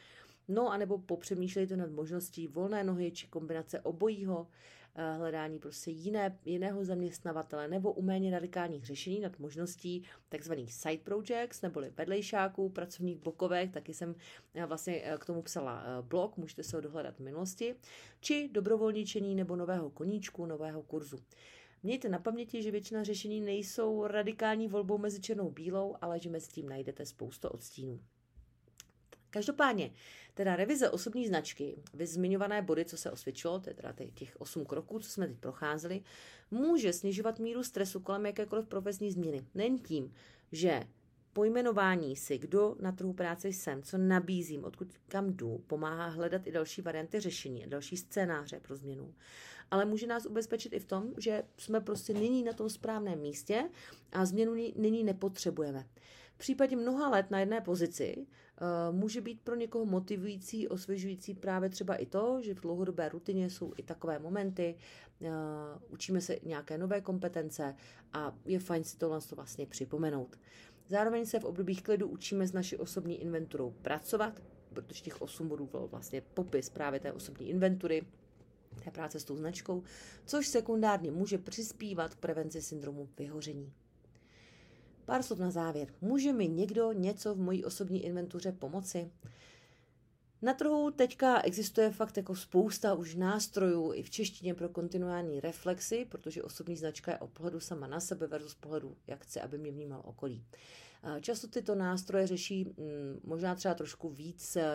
no 0.48 0.72
anebo 0.72 0.98
popřemýšlejte 0.98 1.78
nad 1.78 1.92
možností 1.92 2.48
volné 2.48 2.84
nohy 2.84 3.12
či 3.12 3.28
kombinace 3.28 3.82
obojího, 3.82 4.48
hledání 4.96 5.60
prostě 5.60 5.92
jiné, 5.92 6.40
jiného 6.46 6.86
zaměstnavatele 6.86 7.68
nebo 7.68 7.94
u 7.94 8.02
méně 8.02 8.32
radikálních 8.32 8.86
řešení 8.86 9.20
nad 9.20 9.40
možností 9.40 10.04
tzv. 10.30 10.54
side 10.68 11.04
projects 11.04 11.62
neboli 11.62 11.94
vedlejšáků, 11.98 12.70
pracovních 12.70 13.18
blokovek, 13.18 13.72
taky 13.72 13.94
jsem 13.94 14.16
eh, 14.56 14.66
vlastně 14.66 15.02
eh, 15.04 15.18
k 15.18 15.26
tomu 15.26 15.42
psala 15.42 15.84
blog, 16.02 16.38
můžete 16.38 16.64
se 16.64 16.78
ho 16.78 16.82
dohledat 16.82 17.16
v 17.16 17.20
minulosti, 17.20 17.76
či 18.20 18.50
dobrovolničení 18.52 19.36
nebo 19.36 19.56
nového 19.56 19.90
koníčku, 19.90 20.46
nového 20.46 20.82
kurzu. 20.82 21.18
Mějte 21.84 22.10
na 22.10 22.20
paměti, 22.20 22.64
že 22.64 22.72
většina 22.72 23.04
řešení 23.04 23.42
nejsou 23.42 24.08
radikální 24.08 24.68
volbou 24.68 24.98
mezi 24.98 25.22
černou 25.22 25.52
bílou, 25.52 25.96
ale 26.02 26.20
že 26.20 26.30
mezi 26.30 26.48
tím 26.48 26.70
najdete 26.70 27.06
spoustu 27.06 27.48
odstínů. 27.48 28.00
Každopádně, 29.34 29.92
teda 30.34 30.56
revize 30.56 30.90
osobní 30.90 31.28
značky, 31.28 31.76
vy 31.94 32.08
zmiňované 32.08 32.62
body, 32.62 32.86
co 32.86 32.98
se 32.98 33.12
osvědčilo, 33.12 33.60
to 33.60 33.70
je 33.70 33.74
teda 33.74 33.94
těch 34.14 34.42
osm 34.42 34.66
kroků, 34.66 35.00
co 35.00 35.10
jsme 35.10 35.28
teď 35.28 35.38
procházeli, 35.38 36.02
může 36.52 36.94
snižovat 36.94 37.40
míru 37.40 37.64
stresu 37.64 38.00
kolem 38.00 38.26
jakékoliv 38.26 38.68
profesní 38.68 39.12
změny. 39.12 39.46
Nejen 39.56 39.80
tím, 39.80 40.14
že 40.52 40.84
pojmenování 41.34 42.16
si, 42.16 42.38
kdo 42.38 42.76
na 42.80 42.92
trhu 42.92 43.14
práce 43.14 43.48
jsem, 43.48 43.84
co 43.84 43.98
nabízím, 43.98 44.64
odkud 44.64 44.88
kam 45.08 45.34
jdu, 45.34 45.64
pomáhá 45.68 46.08
hledat 46.08 46.48
i 46.48 46.52
další 46.52 46.82
varianty 46.82 47.20
řešení, 47.20 47.66
další 47.68 47.98
scénáře 47.98 48.60
pro 48.60 48.76
změnu. 48.76 49.14
Ale 49.72 49.86
může 49.86 50.08
nás 50.08 50.26
ubezpečit 50.26 50.74
i 50.74 50.80
v 50.80 50.86
tom, 50.86 51.14
že 51.18 51.44
jsme 51.58 51.82
prostě 51.82 52.14
nyní 52.14 52.44
na 52.44 52.54
tom 52.54 52.70
správném 52.70 53.20
místě 53.20 53.70
a 54.12 54.26
změnu 54.26 54.54
nyní 54.76 55.04
nepotřebujeme. 55.04 55.86
V 56.44 56.46
případě 56.46 56.76
mnoha 56.76 57.10
let 57.10 57.32
na 57.32 57.40
jedné 57.40 57.62
pozici 57.62 58.16
uh, 58.18 58.96
může 58.96 59.22
být 59.22 59.42
pro 59.42 59.56
někoho 59.56 59.86
motivující, 59.86 60.68
osvěžující 60.68 61.34
právě 61.34 61.70
třeba 61.70 61.96
i 61.96 62.06
to, 62.06 62.42
že 62.42 62.54
v 62.54 62.60
dlouhodobé 62.60 63.10
rutině 63.10 63.50
jsou 63.50 63.74
i 63.78 63.84
takové 63.84 64.20
momenty, 64.20 64.76
uh, 65.20 65.28
učíme 65.90 66.22
se 66.22 66.40
nějaké 66.44 66.78
nové 66.78 67.02
kompetence 67.02 67.76
a 68.14 68.36
je 68.46 68.60
fajn 68.60 68.84
si 68.84 68.98
tohle 68.98 69.20
vlastně 69.36 69.66
připomenout. 69.66 70.40
Zároveň 70.88 71.26
se 71.26 71.40
v 71.40 71.46
obdobích 71.46 71.84
klidu 71.84 72.08
učíme 72.08 72.48
s 72.48 72.54
naší 72.54 72.78
osobní 72.78 73.22
inventurou 73.22 73.72
pracovat, 73.72 74.42
protože 74.74 75.04
těch 75.04 75.22
8 75.22 75.48
bodů 75.48 75.66
byl 75.66 75.88
vlastně 75.88 76.22
popis 76.22 76.70
právě 76.70 77.00
té 77.00 77.14
osobní 77.14 77.50
inventury, 77.50 78.04
té 78.84 78.92
práce 78.92 79.20
s 79.20 79.24
tou 79.24 79.36
značkou, 79.36 79.84
což 80.26 80.48
sekundárně 80.48 81.12
může 81.12 81.38
přispívat 81.38 82.16
k 82.16 82.20
prevenci 82.20 82.62
syndromu 82.62 83.10
vyhoření. 83.18 83.74
Pár 85.06 85.24
slov 85.24 85.40
na 85.40 85.52
závěr. 85.52 85.88
Může 86.02 86.34
mi 86.34 86.48
někdo 86.48 86.92
něco 86.92 87.36
v 87.36 87.40
mojí 87.40 87.66
osobní 87.66 88.06
inventuře 88.06 88.52
pomoci? 88.52 89.12
Na 90.42 90.54
trhu 90.54 90.92
teďka 90.92 91.42
existuje 91.42 91.92
fakt 91.92 92.18
jako 92.18 92.36
spousta 92.36 92.94
už 92.94 93.16
nástrojů 93.16 93.94
i 93.94 94.04
v 94.04 94.10
češtině 94.10 94.54
pro 94.54 94.70
kontinuální 94.70 95.40
reflexy, 95.40 96.06
protože 96.10 96.44
osobní 96.44 96.78
značka 96.78 97.12
je 97.12 97.18
o 97.18 97.28
pohledu 97.28 97.60
sama 97.60 97.88
na 97.88 98.00
sebe 98.00 98.28
versus 98.28 98.56
pohledu, 98.56 98.96
jak 99.08 99.24
chce, 99.24 99.42
aby 99.42 99.58
mě 99.58 99.72
vnímal 99.72 100.02
okolí. 100.06 100.44
Často 101.22 101.48
tyto 101.48 101.76
nástroje 101.76 102.28
řeší 102.28 102.66
mm, 102.66 103.20
možná 103.24 103.56
třeba 103.56 103.74
trošku 103.74 104.10
víc 104.10 104.56
eh, 104.56 104.66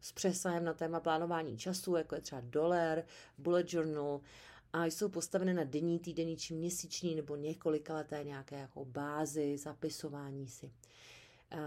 s 0.00 0.12
přesahem 0.12 0.64
na 0.64 0.74
téma 0.74 1.00
plánování 1.00 1.58
času, 1.58 1.96
jako 1.96 2.14
je 2.14 2.20
třeba 2.20 2.42
Dollar, 2.44 3.02
Bullet 3.38 3.72
Journal, 3.72 4.20
a 4.72 4.84
jsou 4.84 5.08
postaveny 5.08 5.54
na 5.54 5.64
denní, 5.64 5.98
týdenní 5.98 6.36
či 6.36 6.54
měsíční 6.54 7.14
nebo 7.14 7.36
několikaleté 7.36 8.24
nějaké 8.24 8.56
jako 8.56 8.84
bázy, 8.84 9.58
zapisování 9.58 10.48
si. 10.48 10.72
Eh, 11.52 11.58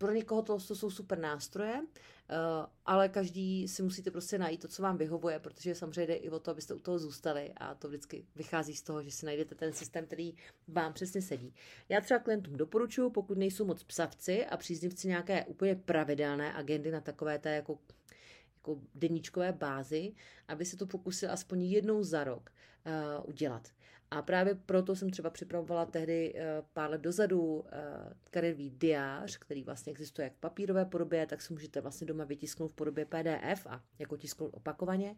pro 0.00 0.12
někoho 0.12 0.42
to, 0.42 0.60
jsou 0.60 0.90
super 0.90 1.18
nástroje, 1.18 1.82
eh, 2.28 2.36
ale 2.86 3.08
každý 3.08 3.68
si 3.68 3.82
musíte 3.82 4.10
prostě 4.10 4.38
najít 4.38 4.60
to, 4.60 4.68
co 4.68 4.82
vám 4.82 4.96
vyhovuje, 4.96 5.38
protože 5.38 5.74
samozřejmě 5.74 6.06
jde 6.06 6.14
i 6.14 6.30
o 6.30 6.38
to, 6.38 6.50
abyste 6.50 6.74
u 6.74 6.78
toho 6.78 6.98
zůstali 6.98 7.52
a 7.56 7.74
to 7.74 7.88
vždycky 7.88 8.26
vychází 8.36 8.76
z 8.76 8.82
toho, 8.82 9.02
že 9.02 9.10
si 9.10 9.26
najdete 9.26 9.54
ten 9.54 9.72
systém, 9.72 10.06
který 10.06 10.34
vám 10.68 10.92
přesně 10.92 11.22
sedí. 11.22 11.54
Já 11.88 12.00
třeba 12.00 12.20
klientům 12.20 12.56
doporučuji, 12.56 13.10
pokud 13.10 13.38
nejsou 13.38 13.64
moc 13.64 13.82
psavci 13.82 14.46
a 14.46 14.56
příznivci 14.56 15.08
nějaké 15.08 15.44
úplně 15.44 15.74
pravidelné 15.74 16.54
agendy 16.54 16.90
na 16.90 17.00
takové 17.00 17.38
té 17.38 17.54
jako 17.54 17.78
jako 18.60 18.80
deníčkové 18.94 19.52
bázi, 19.52 20.12
aby 20.48 20.64
se 20.64 20.76
to 20.76 20.86
pokusil 20.86 21.30
aspoň 21.30 21.62
jednou 21.62 22.02
za 22.02 22.24
rok 22.24 22.50
uh, 22.86 23.28
udělat. 23.28 23.68
A 24.10 24.22
právě 24.22 24.54
proto 24.54 24.96
jsem 24.96 25.10
třeba 25.10 25.30
připravovala 25.30 25.86
tehdy 25.86 26.34
uh, 26.34 26.40
pár 26.72 26.90
let 26.90 27.00
dozadu 27.00 27.42
uh, 27.42 27.64
kariérový 28.30 28.70
diář, 28.70 29.38
který 29.38 29.62
vlastně 29.62 29.90
existuje 29.90 30.24
jak 30.24 30.34
v 30.34 30.40
papírové 30.40 30.84
podobě, 30.84 31.26
tak 31.26 31.42
si 31.42 31.52
můžete 31.52 31.80
vlastně 31.80 32.06
doma 32.06 32.24
vytisknout 32.24 32.72
v 32.72 32.74
podobě 32.74 33.04
PDF 33.04 33.66
a 33.66 33.82
jako 33.98 34.16
tisknout 34.16 34.50
opakovaně 34.54 35.16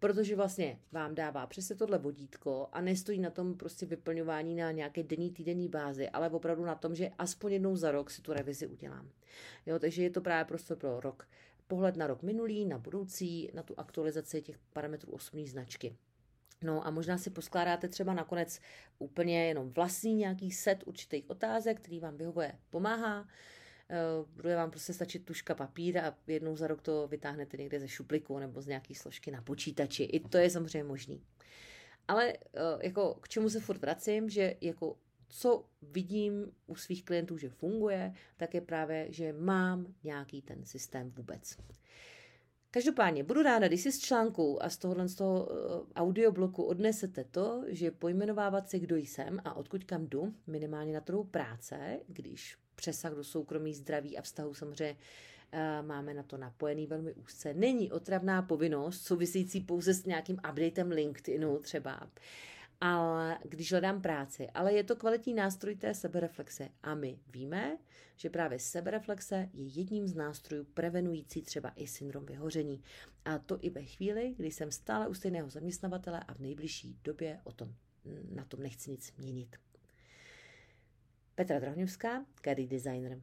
protože 0.00 0.36
vlastně 0.36 0.78
vám 0.92 1.14
dává 1.14 1.46
přesně 1.46 1.76
tohle 1.76 1.98
vodítko 1.98 2.68
a 2.72 2.80
nestojí 2.80 3.20
na 3.20 3.30
tom 3.30 3.54
prostě 3.54 3.86
vyplňování 3.86 4.54
na 4.54 4.70
nějaké 4.70 5.02
denní, 5.02 5.30
týdenní 5.30 5.68
bázi, 5.68 6.08
ale 6.08 6.30
opravdu 6.30 6.64
na 6.64 6.74
tom, 6.74 6.94
že 6.94 7.10
aspoň 7.18 7.52
jednou 7.52 7.76
za 7.76 7.90
rok 7.90 8.10
si 8.10 8.22
tu 8.22 8.32
revizi 8.32 8.66
udělám. 8.66 9.10
Jo, 9.66 9.78
takže 9.78 10.02
je 10.02 10.10
to 10.10 10.20
právě 10.20 10.44
prostě 10.44 10.76
pro 10.76 11.00
rok 11.00 11.28
pohled 11.68 11.96
na 11.96 12.06
rok 12.06 12.22
minulý, 12.22 12.64
na 12.64 12.78
budoucí, 12.78 13.50
na 13.54 13.62
tu 13.62 13.74
aktualizaci 13.76 14.42
těch 14.42 14.58
parametrů 14.72 15.12
osobní 15.12 15.48
značky. 15.48 15.96
No 16.62 16.86
a 16.86 16.90
možná 16.90 17.18
si 17.18 17.30
poskládáte 17.30 17.88
třeba 17.88 18.14
nakonec 18.14 18.60
úplně 18.98 19.46
jenom 19.46 19.70
vlastní 19.70 20.14
nějaký 20.14 20.50
set 20.50 20.82
určitých 20.86 21.30
otázek, 21.30 21.80
který 21.80 22.00
vám 22.00 22.16
vyhovuje, 22.16 22.52
pomáhá. 22.70 23.28
Eh, 23.90 23.96
bude 24.36 24.56
vám 24.56 24.70
prostě 24.70 24.92
stačit 24.92 25.24
tuška 25.24 25.54
papír 25.54 25.98
a 25.98 26.14
jednou 26.26 26.56
za 26.56 26.66
rok 26.66 26.82
to 26.82 27.08
vytáhnete 27.08 27.56
někde 27.56 27.80
ze 27.80 27.88
šupliku 27.88 28.38
nebo 28.38 28.62
z 28.62 28.66
nějaký 28.66 28.94
složky 28.94 29.30
na 29.30 29.42
počítači. 29.42 30.02
I 30.02 30.20
to 30.20 30.38
je 30.38 30.50
samozřejmě 30.50 30.84
možný. 30.84 31.22
Ale 32.08 32.32
eh, 32.32 32.60
jako 32.82 33.14
k 33.14 33.28
čemu 33.28 33.50
se 33.50 33.60
furt 33.60 33.80
vracím, 33.80 34.28
že 34.30 34.54
jako 34.60 34.96
co 35.28 35.64
vidím 35.82 36.52
u 36.66 36.76
svých 36.76 37.04
klientů, 37.04 37.38
že 37.38 37.48
funguje, 37.48 38.14
tak 38.36 38.54
je 38.54 38.60
právě, 38.60 39.06
že 39.10 39.32
mám 39.32 39.94
nějaký 40.04 40.42
ten 40.42 40.64
systém 40.64 41.10
vůbec. 41.10 41.56
Každopádně 42.70 43.24
budu 43.24 43.42
ráda, 43.42 43.68
když 43.68 43.80
si 43.80 43.92
z 43.92 43.98
článku 43.98 44.62
a 44.62 44.68
z 44.68 44.76
tohohle 44.76 45.08
z 45.08 45.14
toho 45.14 45.48
eh, 45.50 46.00
audiobloku 46.00 46.62
odnesete 46.62 47.24
to, 47.24 47.64
že 47.66 47.90
pojmenovávat 47.90 48.70
si, 48.70 48.78
kdo 48.78 48.96
jsem 48.96 49.40
a 49.44 49.54
odkud 49.54 49.84
kam 49.84 50.06
jdu, 50.06 50.34
minimálně 50.46 50.92
na 50.92 51.00
trhu 51.00 51.24
práce, 51.24 52.00
když 52.06 52.56
přesah 52.74 53.12
do 53.12 53.24
soukromí, 53.24 53.74
zdraví 53.74 54.18
a 54.18 54.22
vztahu 54.22 54.54
samozřejmě 54.54 54.96
eh, 55.52 55.82
máme 55.82 56.14
na 56.14 56.22
to 56.22 56.36
napojený 56.36 56.86
velmi 56.86 57.14
úzce. 57.14 57.54
Není 57.54 57.92
otravná 57.92 58.42
povinnost 58.42 59.02
související 59.02 59.60
pouze 59.60 59.94
s 59.94 60.04
nějakým 60.04 60.38
updatem 60.50 60.90
LinkedInu 60.90 61.58
třeba 61.58 62.10
ale 62.80 63.38
když 63.44 63.72
hledám 63.72 64.02
práci, 64.02 64.50
ale 64.54 64.72
je 64.72 64.84
to 64.84 64.96
kvalitní 64.96 65.34
nástroj 65.34 65.76
té 65.76 65.94
sebereflexe 65.94 66.68
a 66.82 66.94
my 66.94 67.18
víme, 67.32 67.78
že 68.16 68.30
právě 68.30 68.58
sebereflexe 68.58 69.48
je 69.52 69.66
jedním 69.66 70.08
z 70.08 70.14
nástrojů 70.14 70.64
prevenující 70.64 71.42
třeba 71.42 71.72
i 71.76 71.86
syndrom 71.86 72.26
vyhoření. 72.26 72.82
A 73.24 73.38
to 73.38 73.58
i 73.60 73.70
ve 73.70 73.84
chvíli, 73.84 74.34
kdy 74.36 74.50
jsem 74.50 74.70
stále 74.70 75.08
u 75.08 75.14
stejného 75.14 75.50
zaměstnavatele 75.50 76.20
a 76.28 76.34
v 76.34 76.38
nejbližší 76.38 76.98
době 77.04 77.40
o 77.44 77.52
tom, 77.52 77.74
na 78.34 78.44
tom 78.44 78.62
nechci 78.62 78.90
nic 78.90 79.16
měnit. 79.16 79.56
Petra 81.34 81.58
Drohňovská, 81.58 82.26
Caddy 82.44 82.66
Designer. 82.66 83.22